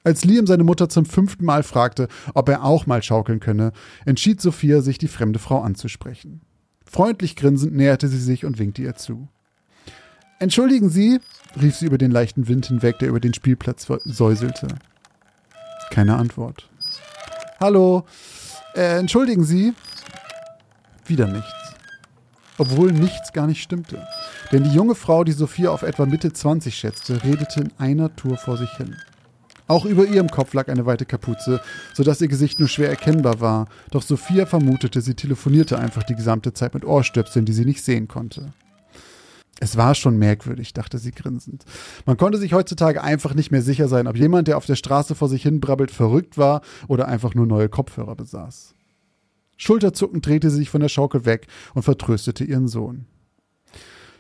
[0.08, 3.74] Als Liam seine Mutter zum fünften Mal fragte, ob er auch mal schaukeln könne,
[4.06, 6.40] entschied Sophia, sich die fremde Frau anzusprechen.
[6.86, 9.28] Freundlich grinsend näherte sie sich und winkte ihr zu.
[10.40, 11.20] Entschuldigen Sie,
[11.62, 14.70] rief sie über den leichten Wind hinweg, der über den Spielplatz säuselte.
[15.90, 16.70] Keine Antwort.
[17.60, 18.06] Hallo,
[18.76, 19.74] äh, entschuldigen Sie.
[21.06, 21.52] Wieder nichts.
[22.58, 24.08] Obwohl nichts gar nicht stimmte.
[24.54, 28.38] Denn die junge Frau, die Sophia auf etwa Mitte 20 schätzte, redete in einer Tour
[28.38, 28.96] vor sich hin.
[29.68, 31.62] Auch über ihrem Kopf lag eine weite Kapuze,
[31.94, 36.54] sodass ihr Gesicht nur schwer erkennbar war, doch Sophia vermutete, sie telefonierte einfach die gesamte
[36.54, 38.54] Zeit mit Ohrstöpseln, die sie nicht sehen konnte.
[39.60, 41.66] Es war schon merkwürdig, dachte sie grinsend.
[42.06, 45.16] Man konnte sich heutzutage einfach nicht mehr sicher sein, ob jemand, der auf der Straße
[45.16, 48.76] vor sich hin brabbelt, verrückt war oder einfach nur neue Kopfhörer besaß.
[49.58, 53.06] Schulterzuckend drehte sie sich von der Schaukel weg und vertröstete ihren Sohn.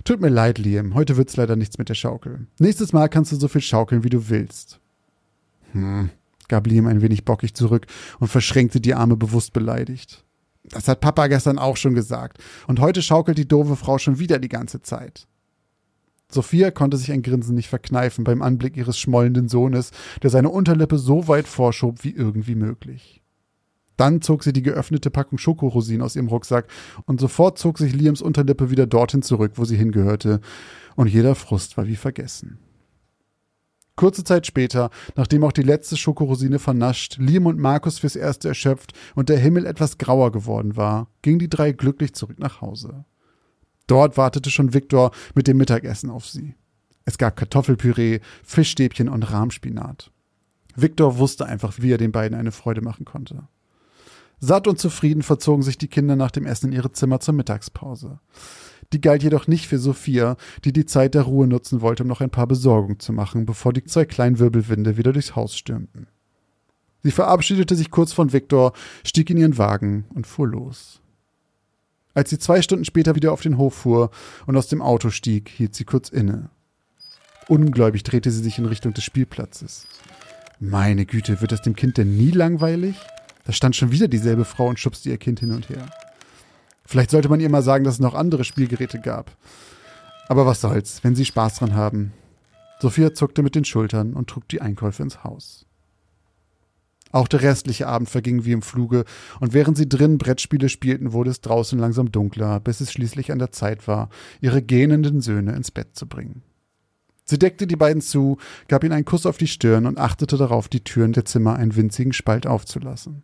[0.03, 2.47] Tut mir leid, Liam, heute wird's leider nichts mit der Schaukel.
[2.60, 4.79] Nächstes Mal kannst du so viel schaukeln, wie du willst.
[5.71, 6.10] Hm,
[6.47, 7.88] gab Liam ein wenig bockig zurück
[8.19, 10.23] und verschränkte die Arme bewusst beleidigt.
[10.69, 12.39] Das hat Papa gestern auch schon gesagt.
[12.67, 15.27] Und heute schaukelt die doofe Frau schon wieder die ganze Zeit.
[16.29, 20.98] Sophia konnte sich ein Grinsen nicht verkneifen beim Anblick ihres schmollenden Sohnes, der seine Unterlippe
[20.98, 23.21] so weit vorschob wie irgendwie möglich.
[23.96, 26.67] Dann zog sie die geöffnete Packung Schokorosinen aus ihrem Rucksack
[27.06, 30.42] und sofort zog sich Liams Unterlippe wieder dorthin zurück, wo sie hingehörte,
[30.96, 32.60] und jeder Frust war wie vergessen.
[33.98, 38.93] Kurze Zeit später, nachdem auch die letzte Schokorosine vernascht, Liam und Markus fürs Erste erschöpft
[39.15, 43.06] und der Himmel etwas grauer geworden war, gingen die drei glücklich zurück nach Hause.
[43.87, 46.54] Dort wartete schon Viktor mit dem Mittagessen auf sie.
[47.06, 50.12] Es gab Kartoffelpüree, Fischstäbchen und Rahmspinat.
[50.75, 53.48] Viktor wusste einfach, wie er den beiden eine Freude machen konnte.
[54.39, 58.19] Satt und zufrieden verzogen sich die Kinder nach dem Essen in ihre Zimmer zur Mittagspause.
[58.94, 62.21] Die galt jedoch nicht für Sophia, die die Zeit der Ruhe nutzen wollte, um noch
[62.21, 66.08] ein paar Besorgungen zu machen, bevor die zwei kleinen Wirbelwinde wieder durchs Haus stürmten.
[67.04, 68.73] Sie verabschiedete sich kurz von Viktor,
[69.06, 71.02] stieg in ihren Wagen und fuhr los.
[72.13, 74.10] Als sie zwei Stunden später wieder auf den Hof fuhr
[74.46, 76.50] und aus dem Auto stieg, hielt sie kurz inne.
[77.48, 79.85] Ungläubig drehte sie sich in Richtung des Spielplatzes.
[80.60, 82.98] Meine Güte, wird es dem Kind denn nie langweilig?
[83.46, 85.88] Da stand schon wieder dieselbe Frau und schubste ihr Kind hin und her.
[86.88, 89.35] Vielleicht sollte man ihr mal sagen, dass es noch andere Spielgeräte gab.
[90.29, 92.13] Aber was soll's, wenn sie Spaß dran haben.
[92.79, 95.65] Sophia zuckte mit den Schultern und trug die Einkäufe ins Haus.
[97.12, 99.04] Auch der restliche Abend verging wie im Fluge,
[99.40, 103.40] und während sie drin Brettspiele spielten, wurde es draußen langsam dunkler, bis es schließlich an
[103.40, 104.10] der Zeit war,
[104.40, 106.42] ihre gähnenden Söhne ins Bett zu bringen.
[107.25, 108.38] Sie deckte die beiden zu,
[108.69, 111.75] gab ihnen einen Kuss auf die Stirn und achtete darauf, die Türen der Zimmer einen
[111.75, 113.23] winzigen Spalt aufzulassen.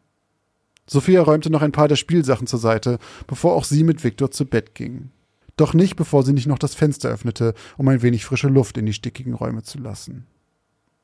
[0.85, 4.45] Sophia räumte noch ein paar der Spielsachen zur Seite, bevor auch sie mit Viktor zu
[4.45, 5.09] Bett ging.
[5.55, 8.85] Doch nicht, bevor sie nicht noch das Fenster öffnete, um ein wenig frische Luft in
[8.85, 10.25] die stickigen Räume zu lassen.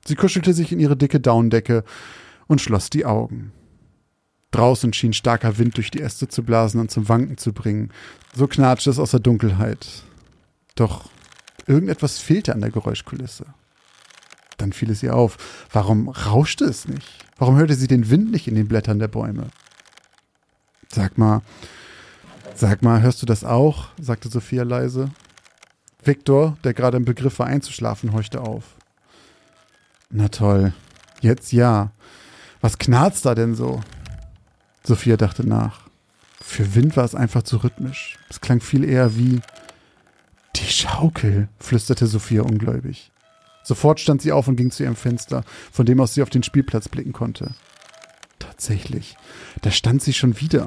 [0.05, 1.84] Sie kuschelte sich in ihre dicke Daunendecke
[2.47, 3.51] und schloss die Augen.
[4.51, 7.91] Draußen schien starker Wind durch die Äste zu blasen und zum Wanken zu bringen.
[8.34, 10.03] So knatschte es aus der Dunkelheit.
[10.75, 11.09] Doch
[11.69, 13.45] Irgendetwas fehlte an der Geräuschkulisse.
[14.57, 15.38] Dann fiel es ihr auf.
[15.71, 17.07] Warum rauschte es nicht?
[17.38, 19.51] Warum hörte sie den Wind nicht in den Blättern der Bäume?
[20.92, 21.42] Sag mal,
[22.56, 23.90] sag mal, hörst du das auch?
[24.00, 25.12] sagte Sophia leise.
[26.04, 28.76] Viktor, der gerade im Begriff war einzuschlafen, horchte auf.
[30.10, 30.74] Na toll,
[31.22, 31.92] jetzt ja.
[32.62, 33.82] Was knarzt da denn so?
[34.84, 35.82] Sophia dachte nach.
[36.42, 38.18] Für Wind war es einfach zu rhythmisch.
[38.28, 39.42] Es klang viel eher wie
[40.56, 43.12] die Schaukel, flüsterte Sophia ungläubig.
[43.64, 46.42] Sofort stand sie auf und ging zu ihrem Fenster, von dem aus sie auf den
[46.42, 47.54] Spielplatz blicken konnte.
[48.40, 49.18] Tatsächlich,
[49.62, 50.66] da stand sie schon wieder.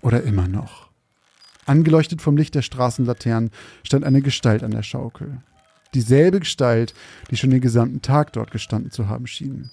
[0.00, 0.88] Oder immer noch.
[1.66, 3.50] Angeleuchtet vom Licht der Straßenlaternen
[3.82, 5.38] stand eine Gestalt an der Schaukel.
[5.94, 6.94] Dieselbe Gestalt,
[7.30, 9.70] die schon den gesamten Tag dort gestanden zu haben schien.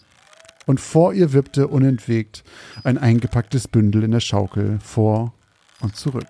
[0.66, 2.44] Und vor ihr wippte unentwegt
[2.84, 5.34] ein eingepacktes Bündel in der Schaukel vor
[5.82, 6.28] und zurück.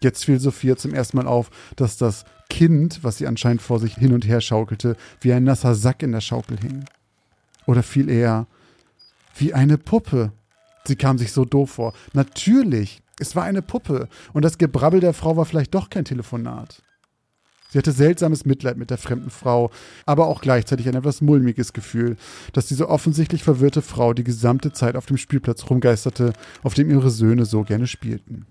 [0.00, 3.94] Jetzt fiel Sophia zum ersten Mal auf, dass das Kind, was sie anscheinend vor sich
[3.96, 6.84] hin und her schaukelte, wie ein nasser Sack in der Schaukel hing.
[7.66, 8.46] Oder viel eher,
[9.38, 10.32] wie eine Puppe.
[10.84, 11.94] Sie kam sich so doof vor.
[12.12, 14.08] Natürlich, es war eine Puppe.
[14.32, 16.82] Und das Gebrabbel der Frau war vielleicht doch kein Telefonat.
[17.70, 19.70] Sie hatte seltsames Mitleid mit der fremden Frau,
[20.06, 22.16] aber auch gleichzeitig ein etwas mulmiges Gefühl,
[22.52, 26.32] dass diese offensichtlich verwirrte Frau die gesamte Zeit auf dem Spielplatz rumgeisterte,
[26.62, 28.46] auf dem ihre Söhne so gerne spielten.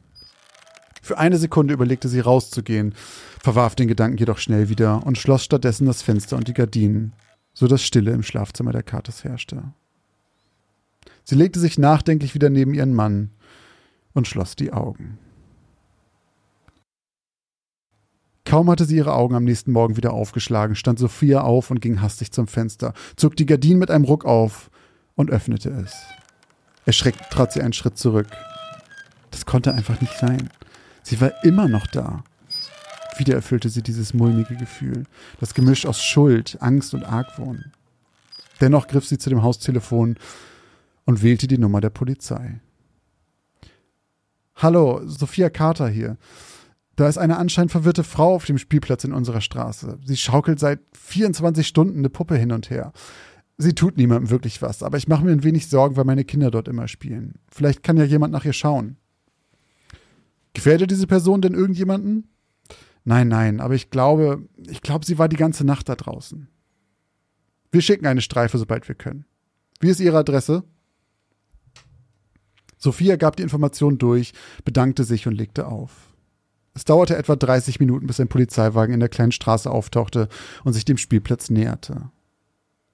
[1.01, 2.93] Für eine Sekunde überlegte sie rauszugehen,
[3.41, 7.13] verwarf den Gedanken jedoch schnell wieder und schloss stattdessen das Fenster und die Gardinen,
[7.53, 9.71] so dass Stille im Schlafzimmer der Kates herrschte.
[11.25, 13.31] Sie legte sich nachdenklich wieder neben ihren Mann
[14.13, 15.17] und schloss die Augen.
[18.45, 21.99] Kaum hatte sie ihre Augen am nächsten Morgen wieder aufgeschlagen, stand Sophia auf und ging
[21.99, 24.69] hastig zum Fenster, zog die Gardinen mit einem Ruck auf
[25.15, 25.95] und öffnete es.
[26.85, 28.27] Erschreckt trat sie einen Schritt zurück.
[29.31, 30.49] Das konnte einfach nicht sein.
[31.01, 32.23] Sie war immer noch da.
[33.17, 35.05] Wieder erfüllte sie dieses mulmige Gefühl,
[35.39, 37.71] das Gemisch aus Schuld, Angst und Argwohn.
[38.61, 40.17] Dennoch griff sie zu dem Haustelefon
[41.05, 42.59] und wählte die Nummer der Polizei.
[44.55, 46.17] Hallo, Sophia Carter hier.
[46.95, 49.99] Da ist eine anscheinend verwirrte Frau auf dem Spielplatz in unserer Straße.
[50.03, 52.93] Sie schaukelt seit 24 Stunden eine Puppe hin und her.
[53.57, 56.51] Sie tut niemandem wirklich was, aber ich mache mir ein wenig Sorgen, weil meine Kinder
[56.51, 57.35] dort immer spielen.
[57.49, 58.97] Vielleicht kann ja jemand nach ihr schauen.
[60.53, 62.29] Gefährdet diese Person denn irgendjemanden?
[63.03, 66.47] Nein, nein, aber ich glaube, ich glaube, sie war die ganze Nacht da draußen.
[67.71, 69.25] Wir schicken eine Streife, sobald wir können.
[69.79, 70.63] Wie ist Ihre Adresse?
[72.85, 74.31] Sophia gab die Information durch,
[74.63, 76.13] bedankte sich und legte auf.
[76.75, 80.29] Es dauerte etwa 30 Minuten, bis ein Polizeiwagen in der kleinen Straße auftauchte
[80.63, 82.11] und sich dem Spielplatz näherte.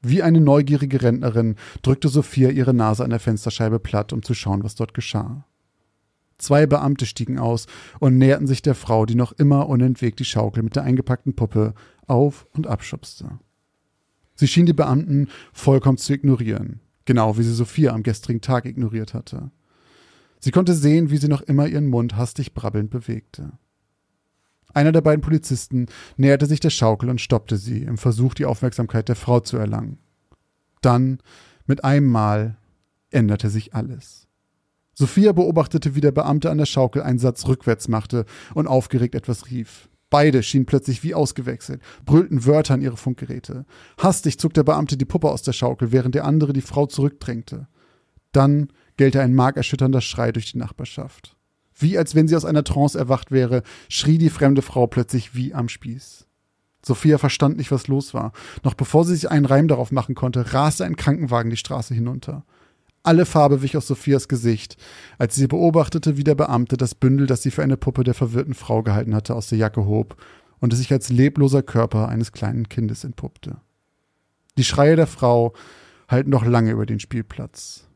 [0.01, 4.63] Wie eine neugierige Rentnerin drückte Sophia ihre Nase an der Fensterscheibe platt, um zu schauen,
[4.63, 5.45] was dort geschah.
[6.37, 7.67] Zwei Beamte stiegen aus
[7.99, 11.73] und näherten sich der Frau, die noch immer unentwegt die Schaukel mit der eingepackten Puppe
[12.07, 13.39] auf und abschubste.
[14.35, 19.13] Sie schien die Beamten vollkommen zu ignorieren, genau wie sie Sophia am gestrigen Tag ignoriert
[19.13, 19.51] hatte.
[20.41, 23.53] Sie konnte sehen, wie sie noch immer ihren Mund hastig brabbelnd bewegte.
[24.73, 25.85] Einer der beiden Polizisten
[26.17, 29.99] näherte sich der Schaukel und stoppte sie, im Versuch, die Aufmerksamkeit der Frau zu erlangen.
[30.81, 31.19] Dann,
[31.67, 32.57] mit einem Mal,
[33.11, 34.27] änderte sich alles.
[34.93, 39.49] Sophia beobachtete, wie der Beamte an der Schaukel einen Satz rückwärts machte und aufgeregt etwas
[39.51, 39.89] rief.
[40.09, 43.65] Beide schienen plötzlich wie ausgewechselt, brüllten Wörter an ihre Funkgeräte.
[43.97, 47.67] Hastig zog der Beamte die Puppe aus der Schaukel, während der andere die Frau zurückdrängte.
[48.33, 48.71] Dann
[49.01, 51.35] gellte ein markerschütternder Schrei durch die Nachbarschaft.
[51.73, 55.55] Wie als wenn sie aus einer Trance erwacht wäre, schrie die fremde Frau plötzlich wie
[55.55, 56.27] am Spieß.
[56.85, 58.31] Sophia verstand nicht, was los war.
[58.63, 62.45] Noch bevor sie sich einen Reim darauf machen konnte, raste ein Krankenwagen die Straße hinunter.
[63.01, 64.77] Alle Farbe wich aus Sophias Gesicht,
[65.17, 68.53] als sie beobachtete, wie der Beamte das Bündel, das sie für eine Puppe der verwirrten
[68.53, 70.15] Frau gehalten hatte, aus der Jacke hob
[70.59, 73.61] und es sich als lebloser Körper eines kleinen Kindes entpuppte.
[74.59, 75.53] Die Schreie der Frau
[76.07, 77.87] halten noch lange über den Spielplatz,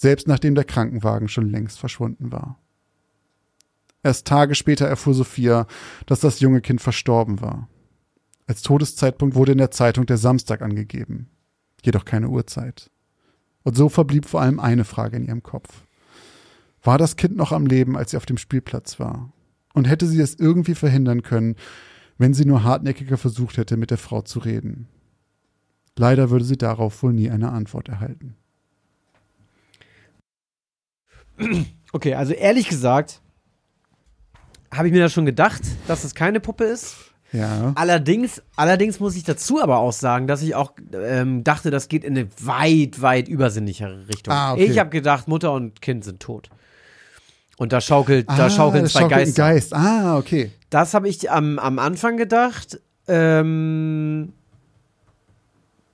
[0.00, 2.58] selbst nachdem der Krankenwagen schon längst verschwunden war.
[4.02, 5.66] Erst Tage später erfuhr Sophia,
[6.06, 7.68] dass das junge Kind verstorben war.
[8.46, 11.28] Als Todeszeitpunkt wurde in der Zeitung der Samstag angegeben,
[11.84, 12.90] jedoch keine Uhrzeit.
[13.62, 15.84] Und so verblieb vor allem eine Frage in ihrem Kopf.
[16.82, 19.34] War das Kind noch am Leben, als sie auf dem Spielplatz war?
[19.74, 21.56] Und hätte sie es irgendwie verhindern können,
[22.16, 24.88] wenn sie nur hartnäckiger versucht hätte, mit der Frau zu reden?
[25.98, 28.36] Leider würde sie darauf wohl nie eine Antwort erhalten.
[31.92, 33.20] Okay, also ehrlich gesagt,
[34.72, 36.94] habe ich mir da schon gedacht, dass es keine Puppe ist.
[37.32, 37.72] Ja.
[37.74, 42.04] Allerdings, allerdings muss ich dazu aber auch sagen, dass ich auch ähm, dachte, das geht
[42.04, 44.32] in eine weit, weit übersinnlichere Richtung.
[44.32, 44.64] Ah, okay.
[44.66, 46.50] Ich habe gedacht, Mutter und Kind sind tot.
[47.56, 49.42] Und da schaukelt, Ah, da schaukeln das zwei schaukelt Geister.
[49.42, 49.74] Geist.
[49.74, 50.52] Ah, okay.
[50.70, 52.80] Das habe ich am, am Anfang gedacht.
[53.06, 54.32] Ähm,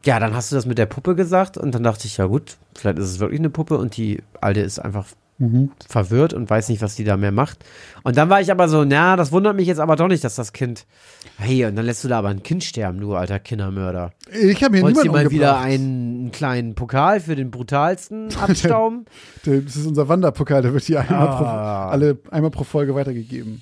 [0.04, 2.56] ja, dann hast du das mit der Puppe gesagt und dann dachte ich, ja gut,
[2.74, 5.06] vielleicht ist es wirklich eine Puppe und die Alte ist einfach
[5.38, 5.70] Mhm.
[5.86, 7.64] verwirrt und weiß nicht, was die da mehr macht.
[8.04, 10.34] Und dann war ich aber so, na, das wundert mich jetzt aber doch nicht, dass
[10.34, 10.86] das Kind.
[11.36, 14.12] Hey, und dann lässt du da aber ein Kind sterben, du alter Kindermörder.
[14.30, 19.04] Ich habe hier Wolltest niemanden mal wieder einen, einen kleinen Pokal für den brutalsten abstauben?
[19.44, 21.36] Das ist unser Wanderpokal, der wird hier einmal, Ah.
[21.36, 21.44] pro,
[21.92, 23.60] alle, einmal pro Folge weitergegeben.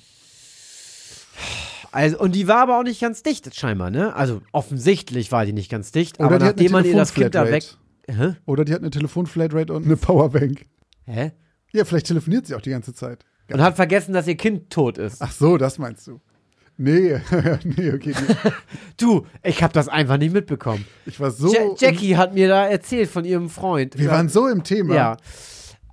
[1.91, 4.15] Also, und die war aber auch nicht ganz dicht, scheinbar, ne?
[4.15, 7.49] Also offensichtlich war die nicht ganz dicht, Oder aber nachdem man ihr das Kind da
[7.49, 7.63] weg.
[8.09, 8.35] Hä?
[8.45, 10.65] Oder die hat eine Telefonflatrate und eine Powerbank.
[11.05, 11.31] Hä?
[11.75, 13.25] Ja, vielleicht telefoniert sie auch die ganze Zeit.
[13.51, 15.21] Und hat vergessen, dass ihr Kind tot ist.
[15.21, 16.19] Ach so, das meinst du.
[16.77, 17.19] Nee,
[17.63, 18.13] nee, okay.
[18.13, 18.51] Nee.
[18.97, 20.85] Du, ich hab das einfach nicht mitbekommen.
[21.05, 21.53] Ich war so.
[21.53, 23.97] Ja, Jackie hat mir da erzählt von ihrem Freund.
[23.97, 24.95] Wir waren so im Thema.
[24.95, 25.17] Ja.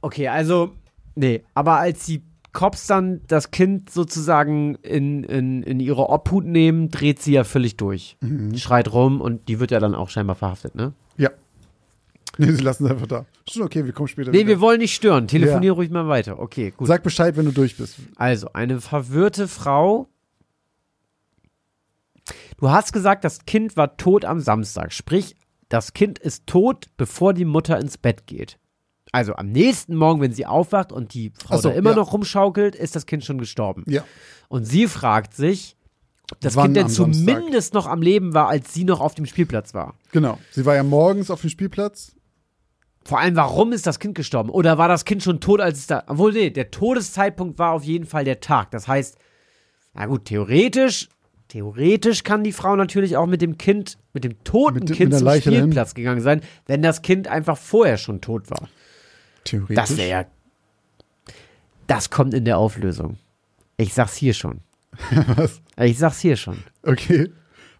[0.00, 0.72] Okay, also,
[1.16, 2.22] nee, aber als die
[2.52, 7.76] Cops dann das Kind sozusagen in, in, in ihre Obhut nehmen, dreht sie ja völlig
[7.76, 8.16] durch.
[8.20, 8.56] Mhm.
[8.56, 10.92] Schreit rum und die wird ja dann auch scheinbar verhaftet, ne?
[12.38, 12.46] Ja.
[12.46, 13.26] Nee, sie lassen es einfach da.
[13.48, 14.48] Schon okay, wir kommen später Nee, wieder.
[14.48, 15.28] wir wollen nicht stören.
[15.28, 16.38] Telefonier ruhig mal weiter.
[16.38, 16.88] Okay, gut.
[16.88, 17.96] Sag Bescheid, wenn du durch bist.
[18.16, 20.08] Also, eine verwirrte Frau.
[22.58, 24.92] Du hast gesagt, das Kind war tot am Samstag.
[24.92, 25.36] Sprich,
[25.68, 28.58] das Kind ist tot, bevor die Mutter ins Bett geht.
[29.10, 31.96] Also am nächsten Morgen, wenn sie aufwacht und die Frau so, da immer ja.
[31.96, 33.84] noch rumschaukelt, ist das Kind schon gestorben.
[33.86, 34.04] Ja.
[34.48, 35.76] Und sie fragt sich,
[36.32, 37.34] ob das Wann Kind denn am Samstag?
[37.36, 39.98] zumindest noch am Leben war, als sie noch auf dem Spielplatz war.
[40.12, 40.38] Genau.
[40.50, 42.14] Sie war ja morgens auf dem Spielplatz.
[43.04, 44.50] Vor allem, warum ist das Kind gestorben?
[44.50, 46.04] Oder war das Kind schon tot, als es da.
[46.06, 48.70] Obwohl, nee, der Todeszeitpunkt war auf jeden Fall der Tag.
[48.70, 49.18] Das heißt,
[49.94, 51.08] na gut, theoretisch,
[51.48, 55.18] theoretisch kann die Frau natürlich auch mit dem Kind, mit dem toten Mit Kind mit
[55.18, 55.50] zum Leiche.
[55.50, 58.68] Spielplatz gegangen sein, wenn das Kind einfach vorher schon tot war.
[59.44, 59.76] Theoretisch.
[59.76, 60.24] Das wäre ja.
[61.88, 63.18] Das kommt in der Auflösung.
[63.76, 64.60] Ich sag's hier schon.
[65.36, 65.60] Was?
[65.76, 66.62] Ich sag's hier schon.
[66.82, 67.30] Okay.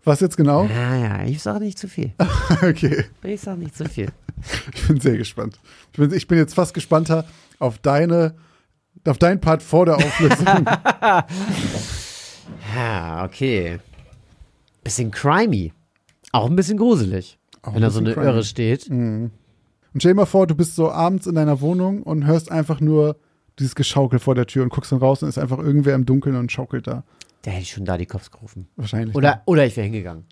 [0.04, 0.64] Was jetzt genau?
[0.64, 2.12] Naja, ich sag nicht zu viel.
[2.62, 3.04] Okay.
[3.22, 4.08] Ich sag nicht zu viel.
[4.74, 5.60] Ich bin sehr gespannt.
[5.92, 7.24] Ich bin, ich bin jetzt fast gespannter
[7.60, 8.34] auf deine,
[9.06, 10.46] auf dein Part vor der Auflösung.
[12.74, 13.78] Ja, okay.
[14.82, 15.72] Bisschen crimey.
[16.32, 17.38] Auch ein bisschen gruselig.
[17.62, 18.26] Auch wenn da so eine crimey.
[18.26, 18.88] Irre steht.
[18.88, 19.30] Und
[19.98, 23.16] stell dir mal vor, du bist so abends in deiner Wohnung und hörst einfach nur
[23.58, 26.36] dieses Geschaukel vor der Tür und guckst dann raus und ist einfach irgendwer im Dunkeln
[26.36, 27.04] und schaukelt da.
[27.42, 28.68] Da hätte ich schon da die Cops gerufen.
[28.76, 29.14] Wahrscheinlich.
[29.16, 30.26] Oder, oder ich wäre hingegangen.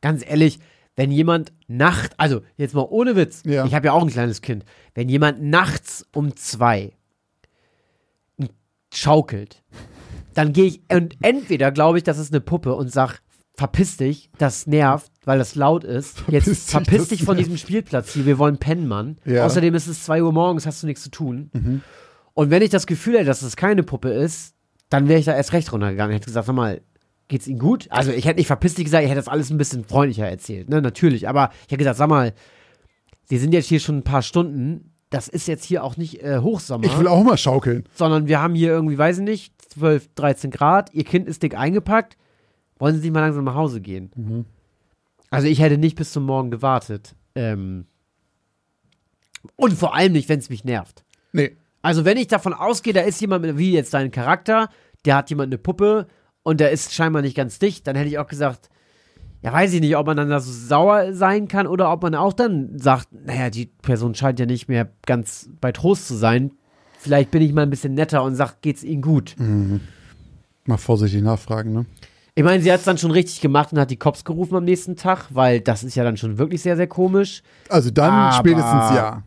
[0.00, 0.60] Ganz ehrlich,
[0.96, 3.64] wenn jemand nacht, also jetzt mal ohne Witz, Ja.
[3.66, 6.92] ich habe ja auch ein kleines Kind, wenn jemand nachts um zwei
[8.92, 9.62] schaukelt,
[10.34, 13.20] dann gehe ich und entweder glaube ich, das ist eine Puppe und sag,
[13.54, 16.18] verpiss dich, das nervt, weil das laut ist.
[16.20, 17.48] Verpiss Jetzt dich, verpiss dich von nervt.
[17.50, 19.18] diesem Spielplatz hier, wir wollen pennen, Mann.
[19.24, 19.46] Ja.
[19.46, 21.50] Außerdem ist es zwei Uhr morgens, hast du nichts zu tun.
[21.52, 21.82] Mhm.
[22.34, 24.54] Und wenn ich das Gefühl hätte, dass es keine Puppe ist,
[24.90, 26.12] dann wäre ich da erst recht runtergegangen.
[26.12, 26.80] Ich hätte gesagt, sag mal,
[27.28, 27.86] geht's Ihnen gut?
[27.90, 30.68] Also ich hätte nicht verpiss dich gesagt, ich hätte das alles ein bisschen freundlicher erzählt,
[30.68, 31.28] ne, natürlich.
[31.28, 32.32] Aber ich hätte gesagt, sag mal,
[33.26, 34.92] Sie sind jetzt hier schon ein paar Stunden.
[35.10, 37.84] Das ist jetzt hier auch nicht äh, Hochsommer, ich will auch mal schaukeln.
[37.94, 40.92] sondern wir haben hier irgendwie, weiß ich nicht, 12, 13 Grad.
[40.92, 42.16] Ihr Kind ist dick eingepackt.
[42.78, 44.10] Wollen Sie nicht mal langsam nach Hause gehen?
[44.16, 44.44] Mhm.
[45.30, 47.14] Also ich hätte nicht bis zum Morgen gewartet.
[47.34, 47.86] Ähm,
[49.56, 51.04] und vor allem nicht, wenn es mich nervt.
[51.32, 51.56] Nee.
[51.84, 54.70] Also wenn ich davon ausgehe, da ist jemand, wie jetzt dein Charakter,
[55.04, 56.06] der hat jemand eine Puppe
[56.42, 58.70] und der ist scheinbar nicht ganz dicht, dann hätte ich auch gesagt,
[59.42, 62.14] ja, weiß ich nicht, ob man dann da so sauer sein kann oder ob man
[62.14, 66.52] auch dann sagt, naja, die Person scheint ja nicht mehr ganz bei Trost zu sein.
[66.98, 69.36] Vielleicht bin ich mal ein bisschen netter und sag, geht's Ihnen gut?
[70.64, 71.84] Mal vorsichtig nachfragen, ne?
[72.34, 74.64] Ich meine, sie hat es dann schon richtig gemacht und hat die Cops gerufen am
[74.64, 77.42] nächsten Tag, weil das ist ja dann schon wirklich sehr, sehr komisch.
[77.68, 79.22] Also dann Aber- spätestens ja.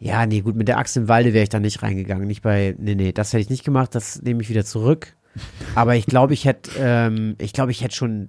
[0.00, 2.26] Ja, nee, gut, mit der Axt im Walde wäre ich da nicht reingegangen.
[2.28, 5.14] Nicht bei, nee, nee, das hätte ich nicht gemacht, das nehme ich wieder zurück.
[5.74, 8.28] Aber ich glaube, ich hätte, ähm, ich glaube, ich hätte schon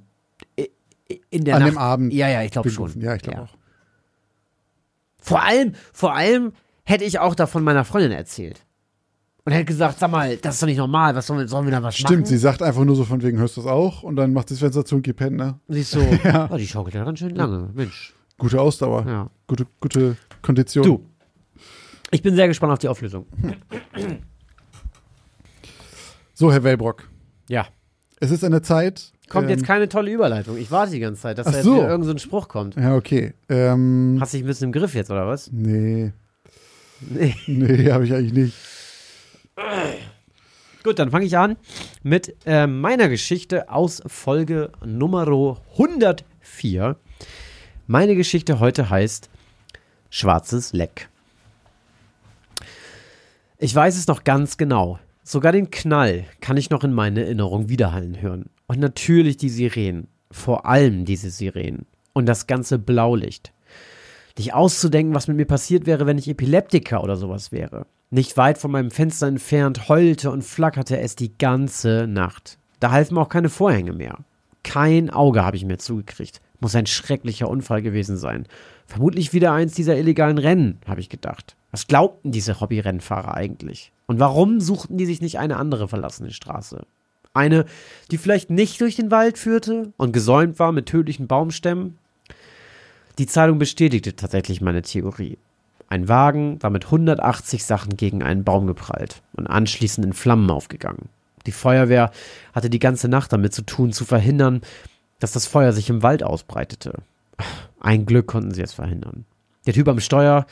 [1.29, 2.99] in der An Nacht, dem Abend Ja, ja, ich glaube schon.
[3.01, 3.55] Ja, ich glaube auch.
[5.21, 6.53] Vor allem, vor allem
[6.83, 8.65] hätte ich auch davon meiner Freundin erzählt.
[9.45, 11.71] Und hätte gesagt, sag mal, das ist doch nicht normal, was sollen wir, sollen wir
[11.71, 12.25] da was Stimmt, machen?
[12.25, 14.03] sie sagt einfach nur so von wegen, hörst du das auch?
[14.03, 15.59] Und dann macht das Fenster zu und geht pennen, ne?
[15.67, 15.99] Sie ist so,
[16.51, 18.13] oh, die schaukelt ja ganz schön lange, Mensch.
[18.37, 19.29] Gute Ausdauer, Ja.
[19.47, 20.83] gute, gute Kondition.
[20.85, 21.05] Du,
[22.11, 23.25] ich bin sehr gespannt auf die Auflösung.
[26.33, 27.09] So, Herr Wellbrock,
[27.47, 27.67] Ja.
[28.19, 29.11] es ist eine Zeit.
[29.29, 30.57] Kommt ähm, jetzt keine tolle Überleitung.
[30.57, 31.75] Ich warte die ganze Zeit, dass Ach da jetzt so.
[31.75, 32.75] wieder irgend so ein Spruch kommt.
[32.75, 33.33] Ja, okay.
[33.49, 35.51] Ähm, Hast dich ein bisschen im Griff jetzt, oder was?
[35.51, 36.11] nee,
[37.01, 37.35] Nee.
[37.47, 38.53] nee, habe ich eigentlich nicht.
[40.83, 41.57] Gut, dann fange ich an
[42.03, 45.27] mit äh, meiner Geschichte aus Folge Nummer
[45.73, 46.95] 104.
[47.87, 49.29] Meine Geschichte heute heißt
[50.09, 51.09] Schwarzes Leck.
[53.61, 54.99] Ich weiß es noch ganz genau.
[55.21, 58.45] Sogar den Knall kann ich noch in meine Erinnerung widerhallen hören.
[58.67, 60.07] Und natürlich die Sirenen.
[60.31, 61.85] Vor allem diese Sirenen.
[62.13, 63.51] Und das ganze Blaulicht.
[64.37, 67.85] Nicht auszudenken, was mit mir passiert wäre, wenn ich Epileptiker oder sowas wäre.
[68.11, 72.57] Nicht weit von meinem Fenster entfernt heulte und flackerte es die ganze Nacht.
[72.79, 74.19] Da halfen auch keine Vorhänge mehr.
[74.63, 76.39] Kein Auge habe ich mehr zugekriegt.
[76.61, 78.45] Muss ein schrecklicher Unfall gewesen sein.
[78.85, 81.57] Vermutlich wieder eins dieser illegalen Rennen, habe ich gedacht.
[81.71, 83.91] Was glaubten diese Hobbyrennfahrer eigentlich?
[84.07, 86.83] Und warum suchten die sich nicht eine andere verlassene Straße?
[87.33, 87.65] Eine,
[88.09, 91.97] die vielleicht nicht durch den Wald führte und gesäumt war mit tödlichen Baumstämmen?
[93.19, 95.37] Die Zeitung bestätigte tatsächlich meine Theorie.
[95.89, 101.09] Ein Wagen war mit 180 Sachen gegen einen Baum geprallt und anschließend in Flammen aufgegangen.
[101.45, 102.11] Die Feuerwehr
[102.53, 104.61] hatte die ganze Nacht damit zu tun, zu verhindern,
[105.19, 106.93] dass das Feuer sich im Wald ausbreitete.
[107.79, 109.25] Ein Glück konnten sie es verhindern.
[109.65, 110.45] Der Typ am Steuer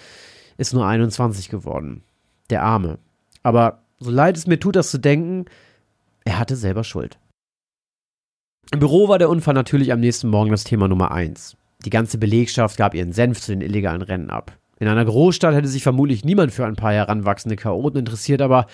[0.58, 2.04] ist nur 21 geworden.
[2.50, 3.00] Der Arme.
[3.44, 5.46] Aber so leid es mir tut, das zu denken,
[6.26, 7.18] er hatte selber Schuld.
[8.72, 11.56] Im Büro war der Unfall natürlich am nächsten Morgen das Thema Nummer eins.
[11.86, 14.58] Die ganze Belegschaft gab ihren Senf zu den illegalen Rennen ab.
[14.80, 18.68] In einer Großstadt hätte sich vermutlich niemand für ein paar heranwachsende Chaoten interessiert, aber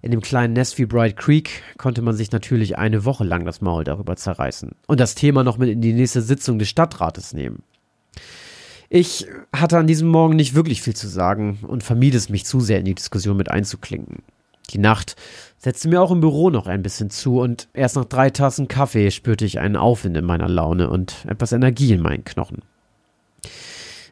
[0.00, 3.60] in dem kleinen Nest wie Bright Creek konnte man sich natürlich eine Woche lang das
[3.60, 7.64] Maul darüber zerreißen und das Thema noch mit in die nächste Sitzung des Stadtrates nehmen.
[8.98, 12.60] Ich hatte an diesem Morgen nicht wirklich viel zu sagen und vermied es, mich zu
[12.60, 14.22] sehr in die Diskussion mit einzuklinken.
[14.70, 15.16] Die Nacht
[15.58, 19.10] setzte mir auch im Büro noch ein bisschen zu und erst nach drei Tassen Kaffee
[19.10, 22.62] spürte ich einen Aufwind in meiner Laune und etwas Energie in meinen Knochen.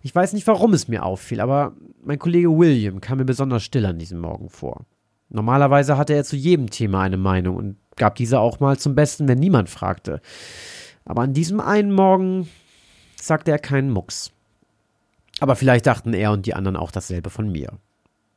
[0.03, 1.73] Ich weiß nicht, warum es mir auffiel, aber
[2.05, 4.85] mein Kollege William kam mir besonders still an diesem Morgen vor.
[5.31, 9.29] Normalerweise hatte er zu jedem Thema eine Meinung und gab diese auch mal zum Besten,
[9.29, 10.21] wenn niemand fragte.
[11.07, 12.51] Aber an diesem einen Morgen
[13.17, 14.34] sagte er keinen Mucks.
[15.41, 17.73] Aber vielleicht dachten er und die anderen auch dasselbe von mir.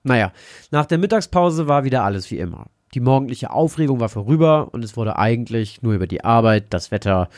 [0.04, 0.32] Naja,
[0.72, 2.68] nach der Mittagspause war wieder alles wie immer.
[2.94, 7.30] Die morgendliche Aufregung war vorüber und es wurde eigentlich nur über die Arbeit, das Wetter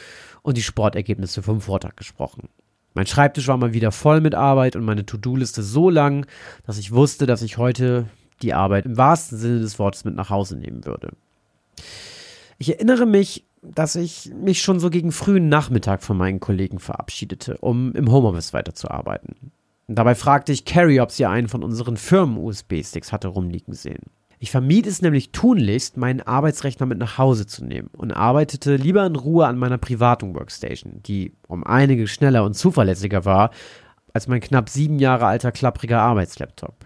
[0.43, 2.49] und die Sportergebnisse vom Vortag gesprochen.
[2.93, 6.25] Mein Schreibtisch war mal wieder voll mit Arbeit und meine To-Do-Liste so lang,
[6.65, 8.05] dass ich wusste, dass ich heute
[8.41, 11.11] die Arbeit im wahrsten Sinne des Wortes mit nach Hause nehmen würde.
[12.59, 17.57] Ich erinnere mich, dass ich mich schon so gegen frühen Nachmittag von meinen Kollegen verabschiedete,
[17.57, 19.51] um im Homeoffice weiterzuarbeiten.
[19.87, 24.03] Dabei fragte ich Carrie, ob sie einen von unseren Firmen-USB-Sticks hatte rumliegen sehen.
[24.37, 29.05] Ich vermied es nämlich tunlichst, meinen Arbeitsrechner mit nach Hause zu nehmen und arbeitete lieber
[29.05, 33.51] in Ruhe an meiner privaten Workstation, die um einige schneller und zuverlässiger war
[34.13, 36.85] als mein knapp sieben Jahre alter klappriger Arbeitslaptop.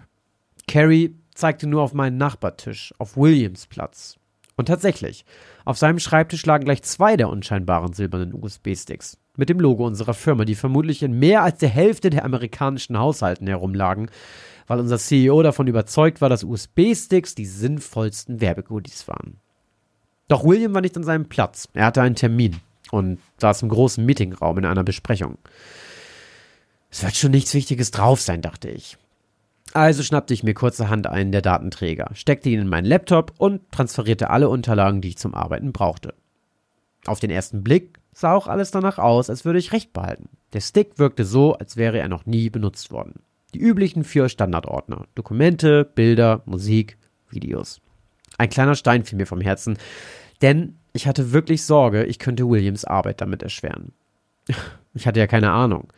[0.66, 4.16] Carrie zeigte nur auf meinen Nachbartisch, auf Williams Platz.
[4.56, 5.24] Und tatsächlich,
[5.64, 10.44] auf seinem Schreibtisch lagen gleich zwei der unscheinbaren silbernen USB-Sticks mit dem Logo unserer Firma,
[10.44, 14.10] die vermutlich in mehr als der Hälfte der amerikanischen Haushalten herumlagen,
[14.66, 19.38] weil unser CEO davon überzeugt war, dass USB-Sticks die sinnvollsten Werbegoodies waren.
[20.28, 21.68] Doch William war nicht an seinem Platz.
[21.74, 22.60] Er hatte einen Termin
[22.90, 25.38] und saß im großen Meetingraum in einer Besprechung.
[26.90, 28.96] Es wird schon nichts Wichtiges drauf sein, dachte ich.
[29.74, 34.30] Also schnappte ich mir kurzerhand einen der Datenträger, steckte ihn in meinen Laptop und transferierte
[34.30, 36.14] alle Unterlagen, die ich zum Arbeiten brauchte.
[37.06, 40.28] Auf den ersten Blick sah auch alles danach aus, als würde ich recht behalten.
[40.52, 43.20] Der Stick wirkte so, als wäre er noch nie benutzt worden.
[43.52, 45.06] Die üblichen vier Standardordner.
[45.16, 46.96] Dokumente, Bilder, Musik,
[47.28, 47.80] Videos.
[48.38, 49.76] Ein kleiner Stein fiel mir vom Herzen,
[50.40, 53.92] denn Ich hatte wirklich Sorge, ich könnte Williams Arbeit damit erschweren.
[54.96, 55.92] Ich hatte ja keine Ahnung.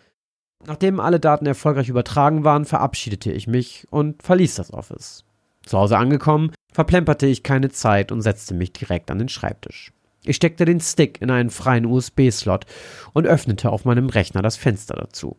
[0.65, 5.25] Nachdem alle Daten erfolgreich übertragen waren, verabschiedete ich mich und verließ das Office.
[5.65, 9.93] Zu Hause angekommen, verplemperte ich keine Zeit und setzte mich direkt an den Schreibtisch.
[10.25, 12.67] Ich steckte den Stick in einen freien USB-Slot
[13.13, 15.37] und öffnete auf meinem Rechner das Fenster dazu.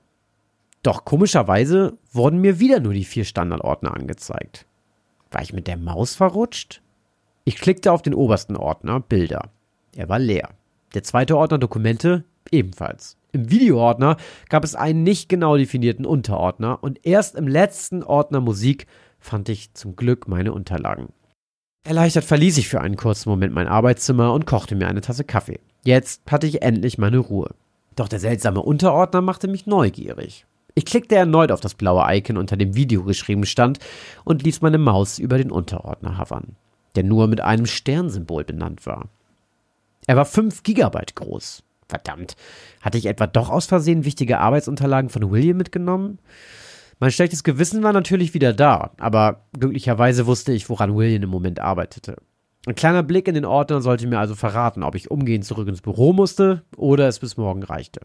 [0.81, 4.65] Doch komischerweise wurden mir wieder nur die vier Standardordner angezeigt.
[5.31, 6.81] War ich mit der Maus verrutscht?
[7.43, 9.49] Ich klickte auf den obersten Ordner Bilder.
[9.95, 10.49] Er war leer.
[10.93, 13.16] Der zweite Ordner Dokumente ebenfalls.
[13.31, 14.17] Im Videoordner
[14.49, 18.87] gab es einen nicht genau definierten Unterordner und erst im letzten Ordner Musik
[19.19, 21.09] fand ich zum Glück meine Unterlagen.
[21.83, 25.59] Erleichtert verließ ich für einen kurzen Moment mein Arbeitszimmer und kochte mir eine Tasse Kaffee.
[25.83, 27.55] Jetzt hatte ich endlich meine Ruhe.
[27.95, 30.45] Doch der seltsame Unterordner machte mich neugierig.
[30.75, 33.79] Ich klickte erneut auf das blaue Icon, unter dem Video geschrieben stand,
[34.25, 36.55] und ließ meine Maus über den Unterordner havern,
[36.95, 39.09] der nur mit einem Sternsymbol benannt war.
[40.05, 41.63] Er war 5 Gigabyte groß.
[41.87, 42.35] Verdammt,
[42.81, 46.19] hatte ich etwa doch aus Versehen wichtige Arbeitsunterlagen von William mitgenommen?
[46.99, 51.59] Mein schlechtes Gewissen war natürlich wieder da, aber glücklicherweise wusste ich, woran William im Moment
[51.59, 52.17] arbeitete.
[52.65, 55.81] Ein kleiner Blick in den Ordner sollte mir also verraten, ob ich umgehend zurück ins
[55.81, 58.01] Büro musste oder es bis morgen reichte.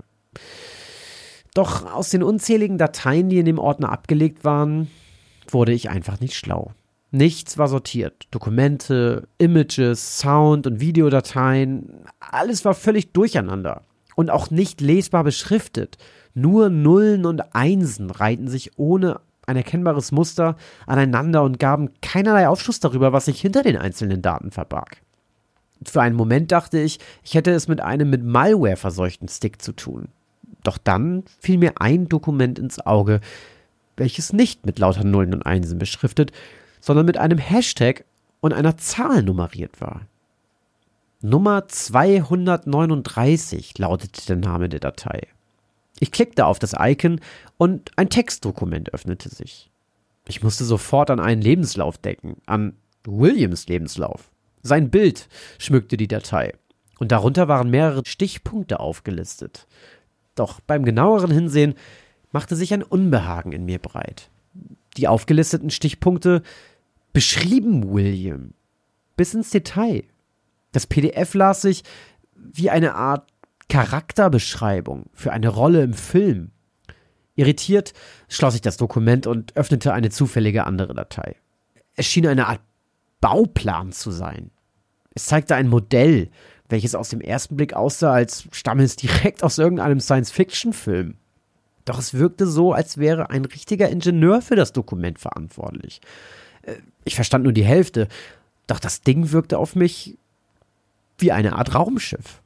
[1.54, 4.88] Doch aus den unzähligen Dateien, die in dem Ordner abgelegt waren,
[5.48, 6.72] wurde ich einfach nicht schlau.
[7.12, 8.26] Nichts war sortiert.
[8.30, 13.82] Dokumente, Images, Sound- und Videodateien, alles war völlig durcheinander
[14.16, 15.98] und auch nicht lesbar beschriftet.
[16.32, 20.56] Nur Nullen und Einsen reihten sich ohne ein erkennbares Muster
[20.86, 25.02] aneinander und gaben keinerlei Aufschluss darüber, was sich hinter den einzelnen Daten verbarg.
[25.84, 29.72] Für einen Moment dachte ich, ich hätte es mit einem mit Malware verseuchten Stick zu
[29.72, 30.08] tun.
[30.62, 33.20] Doch dann fiel mir ein Dokument ins Auge,
[33.98, 36.32] welches nicht mit lauter Nullen und Einsen beschriftet,
[36.82, 38.04] sondern mit einem Hashtag
[38.40, 40.02] und einer Zahl nummeriert war.
[41.22, 45.28] Nummer 239 lautete der Name der Datei.
[46.00, 47.20] Ich klickte auf das Icon
[47.56, 49.70] und ein Textdokument öffnete sich.
[50.26, 52.74] Ich musste sofort an einen Lebenslauf denken, an
[53.04, 54.32] Williams Lebenslauf.
[54.62, 55.28] Sein Bild
[55.58, 56.54] schmückte die Datei
[56.98, 59.68] und darunter waren mehrere Stichpunkte aufgelistet.
[60.34, 61.74] Doch beim genaueren Hinsehen
[62.32, 64.28] machte sich ein Unbehagen in mir breit.
[64.96, 66.42] Die aufgelisteten Stichpunkte
[67.12, 68.54] beschrieben William
[69.16, 70.04] bis ins Detail.
[70.72, 71.82] Das PDF las sich
[72.34, 73.28] wie eine Art
[73.68, 76.50] Charakterbeschreibung für eine Rolle im Film.
[77.34, 77.92] Irritiert
[78.28, 81.36] schloss ich das Dokument und öffnete eine zufällige andere Datei.
[81.94, 82.60] Es schien eine Art
[83.20, 84.50] Bauplan zu sein.
[85.14, 86.30] Es zeigte ein Modell,
[86.68, 91.16] welches aus dem ersten Blick aussah, als stamme es direkt aus irgendeinem Science-Fiction-Film.
[91.84, 96.00] Doch es wirkte so, als wäre ein richtiger Ingenieur für das Dokument verantwortlich.
[96.62, 98.08] Äh, ich verstand nur die Hälfte,
[98.66, 100.16] doch das Ding wirkte auf mich
[101.18, 102.42] wie eine Art Raumschiff.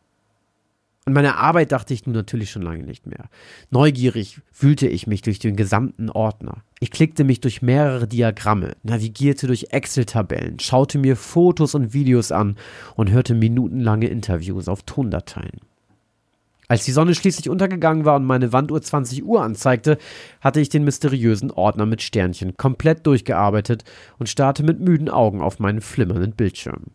[1.09, 3.29] An meine Arbeit dachte ich nun natürlich schon lange nicht mehr.
[3.71, 6.65] Neugierig wühlte ich mich durch den gesamten Ordner.
[6.81, 12.57] Ich klickte mich durch mehrere Diagramme, navigierte durch Excel-Tabellen, schaute mir Fotos und Videos an
[12.97, 15.61] und hörte minutenlange Interviews auf Tondateien.
[16.69, 19.99] Als die Sonne schließlich untergegangen war und meine Wanduhr 20 Uhr anzeigte,
[20.41, 23.85] hatte ich den mysteriösen Ordner mit Sternchen komplett durchgearbeitet
[24.19, 26.87] und starrte mit müden Augen auf meinen flimmernden Bildschirm.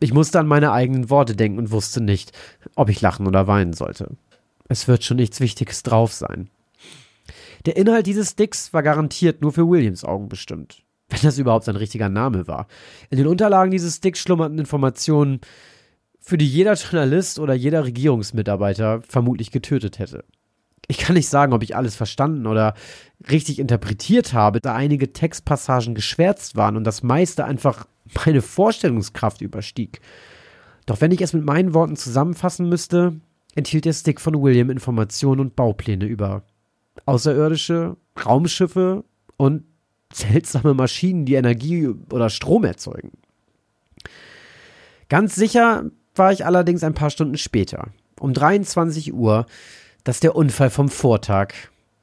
[0.00, 2.32] Ich musste an meine eigenen Worte denken und wusste nicht,
[2.74, 4.16] ob ich lachen oder weinen sollte.
[4.68, 6.48] Es wird schon nichts Wichtiges drauf sein.
[7.66, 10.82] Der Inhalt dieses Sticks war garantiert nur für Williams Augen bestimmt.
[11.10, 12.66] Wenn das überhaupt sein richtiger Name war.
[13.10, 15.40] In den Unterlagen dieses Sticks schlummerten Informationen,
[16.20, 20.24] für die jeder Journalist oder jeder Regierungsmitarbeiter vermutlich getötet hätte.
[20.86, 22.74] Ich kann nicht sagen, ob ich alles verstanden oder
[23.30, 27.86] richtig interpretiert habe, da einige Textpassagen geschwärzt waren und das meiste einfach
[28.24, 30.00] meine Vorstellungskraft überstieg.
[30.86, 33.20] Doch wenn ich es mit meinen Worten zusammenfassen müsste,
[33.54, 36.42] enthielt der Stick von William Informationen und Baupläne über
[37.06, 39.04] außerirdische Raumschiffe
[39.36, 39.64] und
[40.12, 43.12] seltsame Maschinen, die Energie oder Strom erzeugen.
[45.08, 45.84] Ganz sicher
[46.14, 47.88] war ich allerdings ein paar Stunden später,
[48.18, 49.46] um 23 Uhr,
[50.04, 51.54] dass der Unfall vom Vortag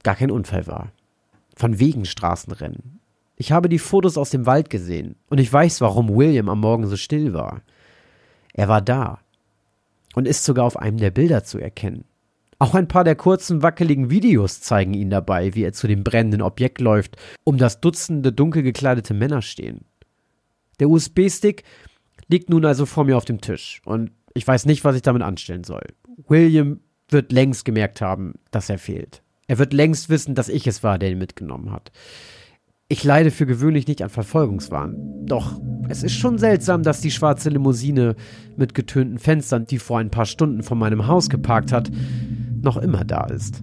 [0.04, 0.92] gar kein Unfall war.
[1.56, 3.00] Von wegen Straßenrennen.
[3.36, 6.88] Ich habe die Fotos aus dem Wald gesehen und ich weiß, warum William am Morgen
[6.88, 7.62] so still war.
[8.54, 9.20] Er war da
[10.16, 12.06] und ist sogar auf einem der Bilder zu erkennen.
[12.60, 16.42] Auch ein paar der kurzen, wackeligen Videos zeigen ihn dabei, wie er zu dem brennenden
[16.42, 19.86] Objekt läuft, um das Dutzende dunkel gekleidete Männer stehen.
[20.80, 21.64] Der USB-Stick
[22.28, 25.24] liegt nun also vor mir auf dem Tisch und ich weiß nicht, was ich damit
[25.24, 25.84] anstellen soll.
[26.28, 29.22] William wird längst gemerkt haben, dass er fehlt.
[29.48, 31.92] Er wird längst wissen, dass ich es war, der ihn mitgenommen hat.
[32.90, 35.26] Ich leide für gewöhnlich nicht an Verfolgungswahn.
[35.26, 35.60] Doch
[35.90, 38.16] es ist schon seltsam, dass die schwarze Limousine
[38.56, 41.90] mit getönten Fenstern, die vor ein paar Stunden vor meinem Haus geparkt hat,
[42.62, 43.62] noch immer da ist.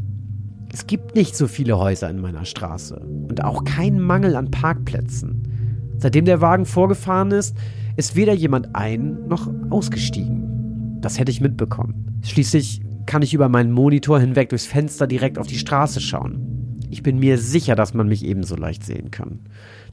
[0.73, 5.95] Es gibt nicht so viele Häuser in meiner Straße und auch keinen Mangel an Parkplätzen.
[5.99, 7.57] Seitdem der Wagen vorgefahren ist,
[7.97, 10.99] ist weder jemand ein noch ausgestiegen.
[11.01, 12.21] Das hätte ich mitbekommen.
[12.23, 16.81] Schließlich kann ich über meinen Monitor hinweg durchs Fenster direkt auf die Straße schauen.
[16.91, 19.41] Ich bin mir sicher, dass man mich ebenso leicht sehen kann.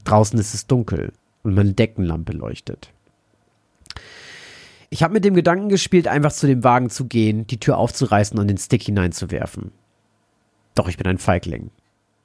[0.04, 2.90] Draußen ist es dunkel und meine Deckenlampe leuchtet.
[4.88, 8.38] Ich habe mit dem Gedanken gespielt, einfach zu dem Wagen zu gehen, die Tür aufzureißen
[8.38, 9.72] und den Stick hineinzuwerfen.
[10.74, 11.70] Doch ich bin ein Feigling.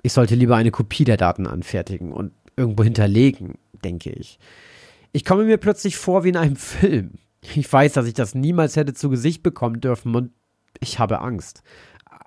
[0.03, 4.39] Ich sollte lieber eine Kopie der Daten anfertigen und irgendwo hinterlegen, denke ich.
[5.11, 7.13] Ich komme mir plötzlich vor wie in einem Film.
[7.41, 10.31] Ich weiß, dass ich das niemals hätte zu Gesicht bekommen dürfen und
[10.79, 11.63] ich habe Angst.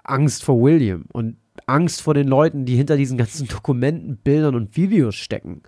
[0.05, 4.76] Angst vor William und Angst vor den Leuten, die hinter diesen ganzen Dokumenten, Bildern und
[4.76, 5.62] Videos stecken.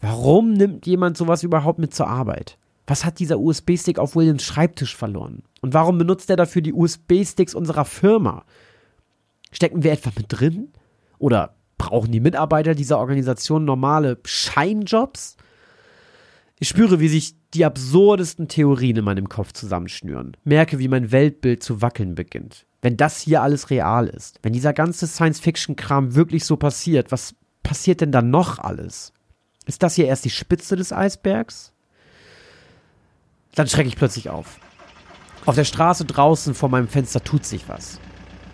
[0.00, 2.58] Warum nimmt jemand sowas überhaupt mit zur Arbeit?
[2.86, 5.44] Was hat dieser USB-Stick auf Williams Schreibtisch verloren?
[5.60, 8.44] Und warum benutzt er dafür die USB-Sticks unserer Firma?
[9.52, 10.72] Stecken wir etwa mit drin?
[11.18, 15.36] Oder brauchen die Mitarbeiter dieser Organisation normale Scheinjobs?
[16.62, 20.36] Ich spüre, wie sich die absurdesten Theorien in meinem Kopf zusammenschnüren.
[20.44, 22.66] Merke, wie mein Weltbild zu wackeln beginnt.
[22.82, 27.34] Wenn das hier alles real ist, wenn dieser ganze Science-Fiction-Kram wirklich so passiert, was
[27.64, 29.12] passiert denn dann noch alles?
[29.66, 31.72] Ist das hier erst die Spitze des Eisbergs?
[33.56, 34.60] Dann schrecke ich plötzlich auf.
[35.46, 37.98] Auf der Straße draußen vor meinem Fenster tut sich was.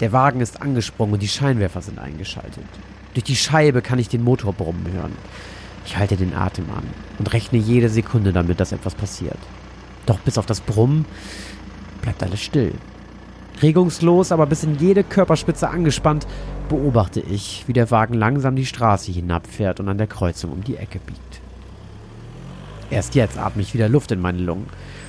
[0.00, 2.64] Der Wagen ist angesprungen und die Scheinwerfer sind eingeschaltet.
[3.12, 5.12] Durch die Scheibe kann ich den Motor brummen hören.
[5.89, 6.84] Ich halte den Atem an
[7.18, 9.39] und rechne jede Sekunde damit, dass etwas passiert.
[10.05, 11.07] Doch bis auf das Brummen
[12.03, 12.74] bleibt alles still.
[13.62, 16.26] Regungslos, aber bis in jede Körperspitze angespannt,
[16.68, 20.76] beobachte ich, wie der Wagen langsam die Straße hinabfährt und an der Kreuzung um die
[20.76, 21.41] Ecke biegt.
[22.91, 24.66] Erst jetzt atme ich wieder Luft in meine Lungen.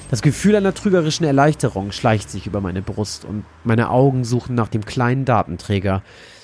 [0.09, 4.69] Das Gefühl einer trügerischen Erleichterung schleicht sich über meine Brust und meine Augen suchen nach
[4.69, 6.03] dem kleinen Datenträger,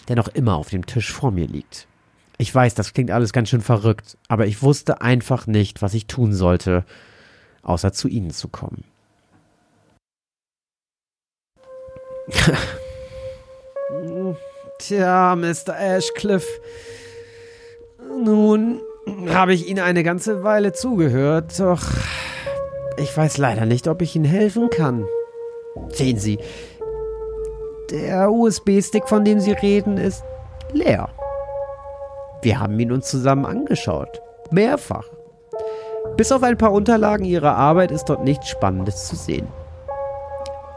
[0.09, 1.87] der noch immer auf dem Tisch vor mir liegt.
[2.37, 6.07] Ich weiß, das klingt alles ganz schön verrückt, aber ich wusste einfach nicht, was ich
[6.07, 6.83] tun sollte,
[7.61, 8.83] außer zu Ihnen zu kommen.
[14.79, 15.79] Tja, Mr.
[15.79, 16.59] Ashcliffe.
[18.23, 18.81] Nun
[19.29, 21.83] habe ich Ihnen eine ganze Weile zugehört, doch
[22.97, 25.05] ich weiß leider nicht, ob ich Ihnen helfen kann.
[25.89, 26.39] Sehen Sie,
[27.91, 30.23] der USB-Stick, von dem Sie reden, ist
[30.71, 31.09] leer.
[32.45, 34.21] Wir haben ihn uns zusammen angeschaut.
[34.51, 35.09] Mehrfach.
[36.15, 39.47] Bis auf ein paar Unterlagen Ihrer Arbeit ist dort nichts Spannendes zu sehen.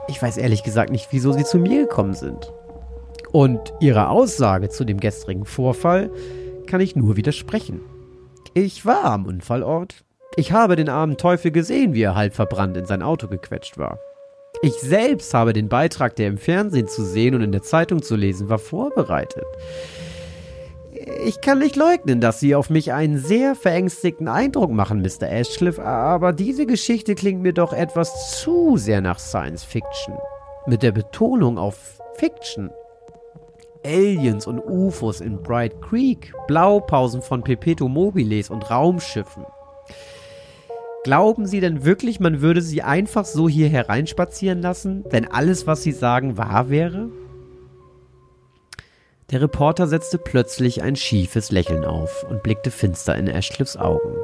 [0.09, 2.51] Ich weiß ehrlich gesagt nicht, wieso Sie zu mir gekommen sind.
[3.33, 6.11] Und Ihre Aussage zu dem gestrigen Vorfall
[6.66, 7.83] kann ich nur widersprechen.
[8.55, 10.07] Ich war am Unfallort.
[10.37, 13.99] Ich habe den armen Teufel gesehen, wie er halb verbrannt in sein Auto gequetscht war.
[14.62, 18.16] Ich selbst habe den Beitrag, der im Fernsehen zu sehen und in der Zeitung zu
[18.16, 19.45] lesen war, vorbereitet.
[21.25, 25.31] Ich kann nicht leugnen, dass Sie auf mich einen sehr verängstigten Eindruck machen, Mr.
[25.31, 30.15] Ashcliffe, aber diese Geschichte klingt mir doch etwas zu sehr nach Science Fiction.
[30.67, 32.71] Mit der Betonung auf Fiction.
[33.85, 39.45] Aliens und UFOs in Bright Creek, Blaupausen von Perpetuum mobiles und Raumschiffen.
[41.05, 45.83] Glauben Sie denn wirklich, man würde Sie einfach so hier hereinspazieren lassen, wenn alles, was
[45.83, 47.09] Sie sagen, wahr wäre?
[49.31, 54.16] Der Reporter setzte plötzlich ein schiefes Lächeln auf und blickte finster in Ashcliffs Augen.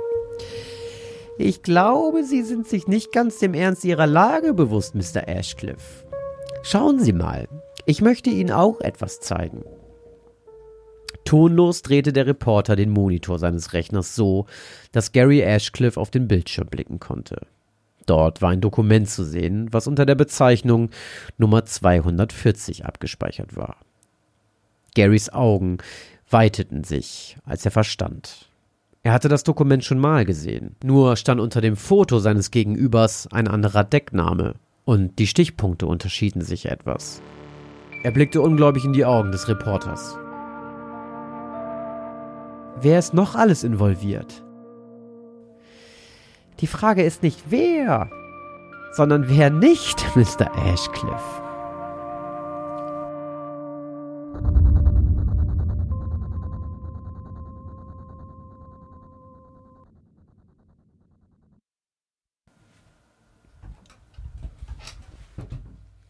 [1.37, 5.29] Ich glaube, Sie sind sich nicht ganz dem Ernst Ihrer Lage bewusst, Mr.
[5.29, 6.07] Ashcliffe.
[6.63, 7.49] Schauen Sie mal,
[7.85, 9.65] ich möchte Ihnen auch etwas zeigen.
[11.27, 14.47] Tonlos drehte der Reporter den Monitor seines Rechners so,
[14.93, 17.47] dass Gary Ashcliffe auf den Bildschirm blicken konnte.
[18.07, 20.91] Dort war ein Dokument zu sehen, was unter der Bezeichnung
[21.37, 23.77] Nummer 240 abgespeichert war.
[24.95, 25.79] Garys Augen
[26.31, 28.49] weiteten sich, als er verstand.
[29.03, 33.49] Er hatte das Dokument schon mal gesehen, nur stand unter dem Foto seines Gegenübers ein
[33.49, 34.55] anderer Deckname,
[34.87, 37.23] und die Stichpunkte unterschieden sich etwas.
[38.03, 40.19] Er blickte ungläubig in die Augen des Reporters.
[42.81, 44.43] Wer ist noch alles involviert?
[46.61, 48.11] Die Frage ist nicht wer,
[48.93, 50.51] sondern wer nicht, Mr.
[50.67, 51.44] Ashcliffe.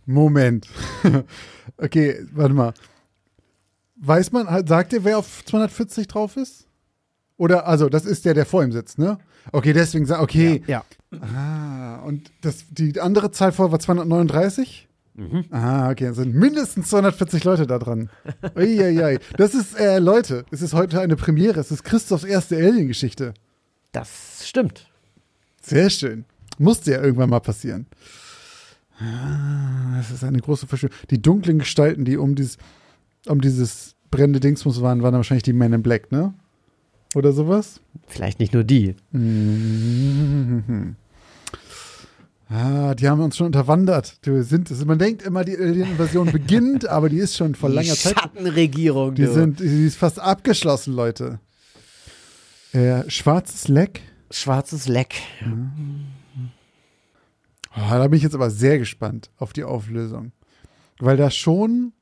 [0.06, 0.66] Moment.
[1.78, 2.74] okay, warte mal.
[3.96, 6.66] Weiß man, sagt ihr, wer auf 240 drauf ist?
[7.36, 9.18] Oder, also, das ist der, der vor ihm sitzt, ne?
[9.52, 10.62] Okay, deswegen okay.
[10.66, 10.84] Ja.
[11.20, 14.88] Ah, und das, die andere Zahl vor war 239?
[15.14, 15.44] Mhm.
[15.50, 18.10] Ah, okay, es sind mindestens 240 Leute da dran.
[18.56, 19.18] Uiuiui.
[19.36, 21.60] Das ist, äh, Leute, es ist heute eine Premiere.
[21.60, 23.34] Es ist Christophs erste Alien-Geschichte.
[23.92, 24.88] Das stimmt.
[25.62, 26.24] Sehr schön.
[26.58, 27.86] Musste ja irgendwann mal passieren.
[29.04, 30.96] Ah, Das ist eine große Verschwörung.
[31.10, 32.56] Die dunklen Gestalten, die um dieses,
[33.26, 36.34] um dieses brennende Dingsmus waren, waren wahrscheinlich die Men in Black, ne?
[37.14, 37.80] Oder sowas?
[38.08, 38.96] Vielleicht nicht nur die.
[39.12, 40.96] Mhm.
[42.48, 44.18] Ah, die haben uns schon unterwandert.
[44.26, 47.76] Du sind, also man denkt immer, die Alien-Invasion beginnt, aber die ist schon vor die
[47.76, 48.14] langer Zeit.
[48.18, 49.14] Schattenregierung.
[49.14, 49.32] Die du.
[49.32, 51.40] sind, die ist fast abgeschlossen, Leute.
[52.72, 54.00] Äh, schwarzes Leck.
[54.30, 55.14] Schwarzes Leck.
[57.76, 60.32] Oh, da bin ich jetzt aber sehr gespannt auf die Auflösung.
[61.00, 61.92] Weil da schon,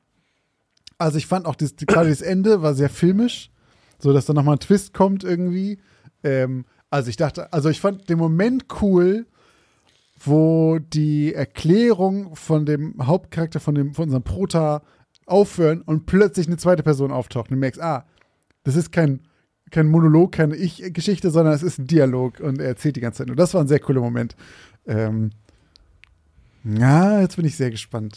[0.99, 3.51] also ich fand auch das, gerade das Ende war sehr filmisch,
[3.99, 5.79] so dass da nochmal ein Twist kommt irgendwie.
[6.23, 9.27] Ähm, also ich dachte, also ich fand den Moment cool,
[10.25, 14.83] wo die Erklärung von dem Hauptcharakter von dem von unserem Prota
[15.27, 18.05] aufhören und plötzlich eine zweite Person auftaucht und du merkst, ah,
[18.63, 19.21] das ist kein
[19.71, 23.31] kein Monolog, keine Ich-Geschichte, sondern es ist ein Dialog und er erzählt die ganze Zeit.
[23.31, 24.37] Und das war ein sehr cooler Moment.
[24.87, 25.31] Ähm,
[26.65, 28.17] ja, jetzt bin ich sehr gespannt.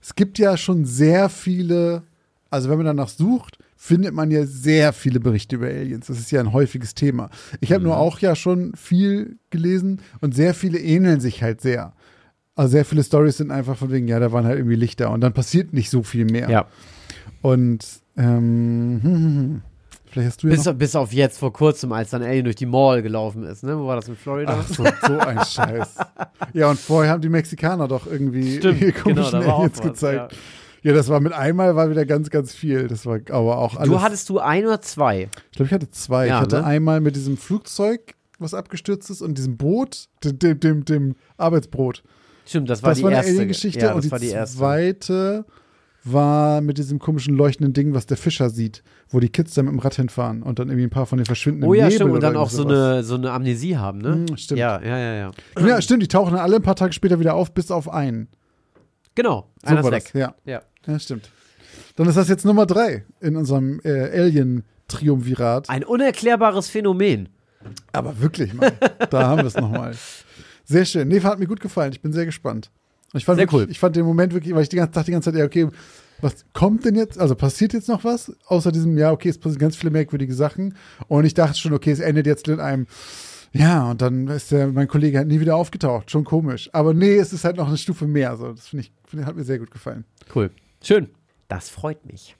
[0.00, 2.02] Es gibt ja schon sehr viele,
[2.50, 6.06] also wenn man danach sucht, findet man ja sehr viele Berichte über Aliens.
[6.06, 7.30] Das ist ja ein häufiges Thema.
[7.60, 11.92] Ich habe nur auch ja schon viel gelesen und sehr viele ähneln sich halt sehr.
[12.56, 15.20] Also sehr viele Stories sind einfach von wegen, ja, da waren halt irgendwie Lichter und
[15.20, 16.50] dann passiert nicht so viel mehr.
[16.50, 16.66] Ja.
[17.40, 19.62] Und ähm, hm, hm, hm.
[20.18, 22.66] Vielleicht hast du ja Bis, bis auf jetzt vor kurzem, als dann Alien durch die
[22.66, 23.78] Mall gelaufen ist, ne?
[23.78, 24.58] Wo war das in Florida?
[24.60, 25.96] Ach so, so ein Scheiß.
[26.52, 29.84] Ja, und vorher haben die Mexikaner doch irgendwie Stimmt, ihre genau, komischen auch Aliens was,
[29.84, 30.36] gezeigt.
[30.82, 30.92] Ja.
[30.92, 32.88] das war mit einmal war wieder ganz, ganz viel.
[32.88, 33.90] Das war aber auch alles.
[33.90, 35.28] Du hattest du ein oder zwei?
[35.50, 36.26] ich glaube, ich hatte zwei.
[36.26, 36.64] Ja, ich hatte ne?
[36.64, 42.02] einmal mit diesem Flugzeug, was abgestürzt ist, und diesem Boot, dem, dem, dem, Arbeitsbrot.
[42.46, 43.32] Stimmt, das war das die war erste.
[43.32, 43.80] Alien-Geschichte.
[43.80, 45.44] Ja, und das die, war die erste.
[46.04, 49.74] War mit diesem komischen leuchtenden Ding, was der Fischer sieht, wo die Kids dann mit
[49.74, 52.12] dem Rad hinfahren und dann irgendwie ein paar von den verschwindenden Oh ja, Nebel stimmt.
[52.12, 54.12] Und dann auch so eine, so eine Amnesie haben, ne?
[54.28, 54.60] Hm, stimmt.
[54.60, 55.30] Ja, ja, ja, ja.
[55.66, 58.28] Ja, stimmt, die tauchen dann alle ein paar Tage später wieder auf, bis auf einen.
[59.14, 59.50] Genau.
[59.62, 60.04] So Einer war weg.
[60.04, 60.34] das, ja.
[60.44, 60.62] Ja.
[60.86, 61.30] Ja, stimmt.
[61.96, 65.68] Dann ist das jetzt Nummer drei in unserem äh, Alien-Triumvirat.
[65.68, 67.28] Ein unerklärbares Phänomen.
[67.92, 68.72] Aber wirklich mal.
[69.10, 69.94] da haben wir es nochmal.
[70.64, 71.08] Sehr schön.
[71.08, 71.92] Nee, hat mir gut gefallen.
[71.92, 72.70] Ich bin sehr gespannt.
[73.14, 73.70] Ich fand, Sehr wirklich, cool.
[73.70, 75.68] ich fand den Moment wirklich, weil ich die ganze, dachte die ganze Zeit, ja, okay,
[76.20, 77.18] was kommt denn jetzt?
[77.18, 78.32] Also passiert jetzt noch was?
[78.46, 80.74] Außer diesem, ja, okay, es passieren ganz viele merkwürdige Sachen.
[81.06, 82.86] Und ich dachte schon, okay, es endet jetzt in einem,
[83.52, 86.10] ja, und dann ist der, mein Kollege halt nie wieder aufgetaucht.
[86.10, 86.68] Schon komisch.
[86.72, 88.36] Aber nee, es ist halt noch eine Stufe mehr.
[88.36, 90.04] So, das finde ich, find, hat mir sehr gut gefallen.
[90.34, 90.50] Cool.
[90.82, 91.08] Schön.
[91.48, 92.36] Das freut mich.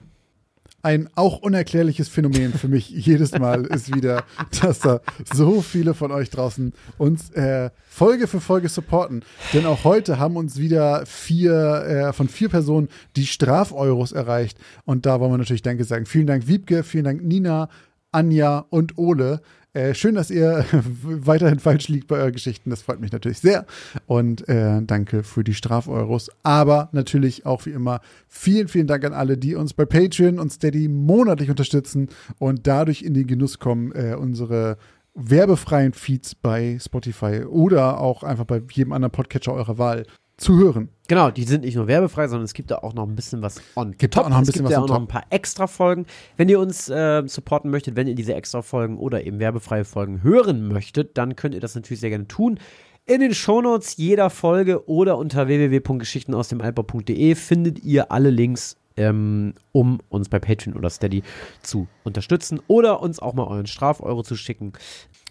[0.82, 4.24] Ein auch unerklärliches Phänomen für mich jedes Mal ist wieder,
[4.62, 5.00] dass da
[5.32, 9.24] so viele von euch draußen uns äh, Folge für Folge supporten.
[9.52, 14.58] Denn auch heute haben uns wieder vier äh, von vier Personen die Strafeuros erreicht.
[14.84, 16.06] Und da wollen wir natürlich Danke sagen.
[16.06, 17.68] Vielen Dank Wiebke, vielen Dank Nina,
[18.12, 19.40] Anja und Ole.
[19.78, 20.64] Äh, schön, dass ihr
[21.02, 22.70] weiterhin falsch liegt bei euren Geschichten.
[22.70, 23.64] Das freut mich natürlich sehr.
[24.08, 26.30] Und äh, danke für die Strafeuros.
[26.42, 30.50] Aber natürlich auch wie immer vielen, vielen Dank an alle, die uns bei Patreon und
[30.50, 32.08] Steady monatlich unterstützen
[32.40, 34.78] und dadurch in den Genuss kommen, äh, unsere
[35.14, 40.06] werbefreien Feeds bei Spotify oder auch einfach bei jedem anderen Podcatcher eurer Wahl
[40.38, 40.88] zu hören.
[41.08, 43.62] Genau, die sind nicht nur werbefrei, sondern es gibt da auch noch ein bisschen was
[43.74, 44.26] on Gibt top.
[44.26, 46.04] auch noch ein es bisschen gibt was ja auch noch ein paar extra Folgen.
[46.36, 50.22] Wenn ihr uns äh, supporten möchtet, wenn ihr diese extra Folgen oder eben werbefreie Folgen
[50.22, 52.60] hören möchtet, dann könnt ihr das natürlich sehr gerne tun.
[53.06, 60.28] In den Shownotes jeder Folge oder unter www.geschichtenausdemaltbau.de findet ihr alle Links, ähm, um uns
[60.28, 61.22] bei Patreon oder Steady
[61.62, 64.74] zu unterstützen oder uns auch mal euren Strafeuro zu schicken.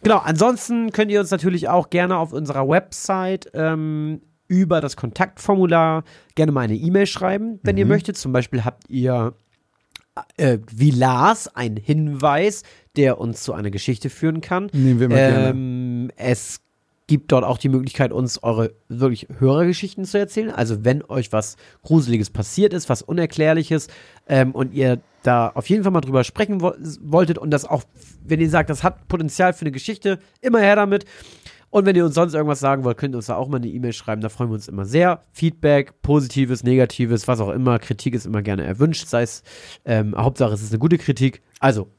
[0.01, 6.03] Genau, ansonsten könnt ihr uns natürlich auch gerne auf unserer Website ähm, über das Kontaktformular
[6.35, 8.17] gerne mal eine E-Mail schreiben, wenn ihr möchtet.
[8.17, 9.33] Zum Beispiel habt ihr
[10.37, 12.63] äh, wie Lars einen Hinweis,
[12.95, 14.69] der uns zu einer Geschichte führen kann.
[14.73, 15.49] Nehmen wir gerne.
[15.49, 16.61] ähm, Es
[17.07, 20.51] gibt dort auch die Möglichkeit, uns eure wirklich Hörergeschichten zu erzählen.
[20.51, 23.87] Also wenn euch was Gruseliges passiert ist, was Unerklärliches
[24.27, 27.83] ähm, und ihr da auf jeden Fall mal drüber sprechen wo wolltet und das auch,
[28.25, 31.05] wenn ihr sagt, das hat Potenzial für eine Geschichte, immer her damit.
[31.69, 33.67] Und wenn ihr uns sonst irgendwas sagen wollt, könnt ihr uns da auch mal eine
[33.67, 34.21] E-Mail schreiben.
[34.21, 35.21] Da freuen wir uns immer sehr.
[35.33, 37.77] Feedback, positives, negatives, was auch immer.
[37.79, 39.07] Kritik ist immer gerne erwünscht.
[39.07, 39.43] Sei es,
[39.85, 41.41] ähm, Hauptsache es ist eine gute Kritik.
[41.59, 41.89] Also,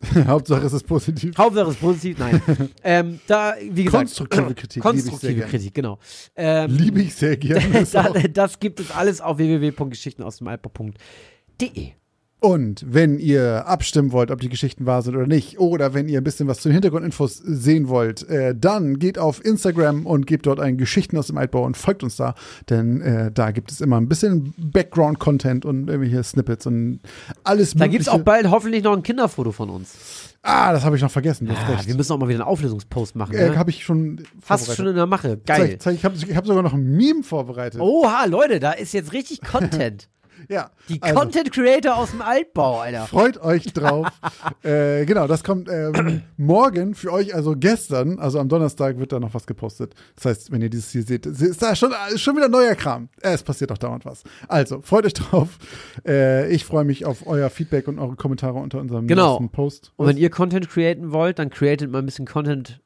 [0.26, 1.36] Hauptsache es ist positiv.
[1.36, 2.18] Hauptsache es ist positiv.
[2.18, 2.40] Nein.
[2.84, 4.04] ähm, da, wie gesagt.
[4.04, 5.40] Konstruktive Kritik, Konstruktive.
[5.42, 5.98] Kritik, genau.
[6.36, 7.78] Ähm, Liebe ich sehr gerne.
[7.80, 11.92] Ist da, auch- das gibt es alles auf www.geschichten aus dem Alper.de.
[12.40, 16.20] Und wenn ihr abstimmen wollt, ob die Geschichten wahr sind oder nicht, oder wenn ihr
[16.20, 20.46] ein bisschen was zu den Hintergrundinfos sehen wollt, äh, dann geht auf Instagram und gebt
[20.46, 22.34] dort ein Geschichten aus dem Altbau und folgt uns da,
[22.70, 27.00] denn äh, da gibt es immer ein bisschen Background-Content und irgendwelche Snippets und
[27.42, 29.96] alles Da gibt es auch bald hoffentlich noch ein Kinderfoto von uns.
[30.42, 31.50] Ah, das habe ich noch vergessen.
[31.50, 33.34] Ah, wir müssen auch mal wieder einen Auflösungspost machen.
[33.34, 33.56] Äh, Ne?
[33.58, 35.38] habe ich schon Hast du schon in der Mache.
[35.44, 35.76] Geil.
[35.80, 37.80] Zeig, zeig, ich habe hab sogar noch ein Meme vorbereitet.
[37.80, 40.08] Oha, Leute, da ist jetzt richtig Content.
[40.48, 40.70] Ja.
[40.88, 43.06] Die also, Content Creator aus dem Altbau, Alter.
[43.06, 44.06] Freut euch drauf.
[44.62, 49.20] äh, genau, das kommt ähm, morgen für euch, also gestern, also am Donnerstag wird da
[49.20, 49.94] noch was gepostet.
[50.16, 53.08] Das heißt, wenn ihr dieses hier seht, ist da schon, schon wieder neuer Kram.
[53.20, 54.22] Äh, es passiert auch dauernd was.
[54.46, 55.58] Also, freut euch drauf.
[56.06, 59.32] Äh, ich freue mich auf euer Feedback und eure Kommentare unter unserem Genau.
[59.32, 59.92] nächsten Post.
[59.96, 62.80] Und wenn ihr Content createn wollt, dann createt mal ein bisschen Content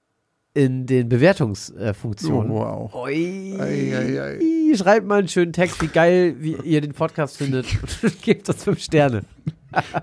[0.55, 2.50] in den Bewertungsfunktionen.
[2.50, 2.94] oh, wow.
[2.94, 3.57] Oi.
[3.59, 4.76] Ei, ei, ei.
[4.76, 7.66] Schreibt mal einen schönen Text, wie geil wie ihr den Podcast findet.
[8.03, 9.22] Und Gebt uns fünf Sterne.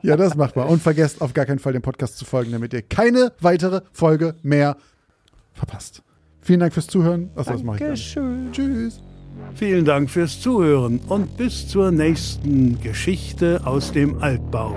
[0.01, 0.63] Ja, das macht mal.
[0.63, 4.33] Und vergesst auf gar keinen Fall, dem Podcast zu folgen, damit ihr keine weitere Folge
[4.41, 4.77] mehr
[5.53, 6.01] verpasst.
[6.41, 7.29] Vielen Dank fürs Zuhören.
[7.35, 7.83] Achso, das mache ich.
[7.83, 8.51] Dankeschön.
[8.51, 8.99] Tschüss.
[9.53, 14.75] Vielen Dank fürs Zuhören und bis zur nächsten Geschichte aus dem Altbau.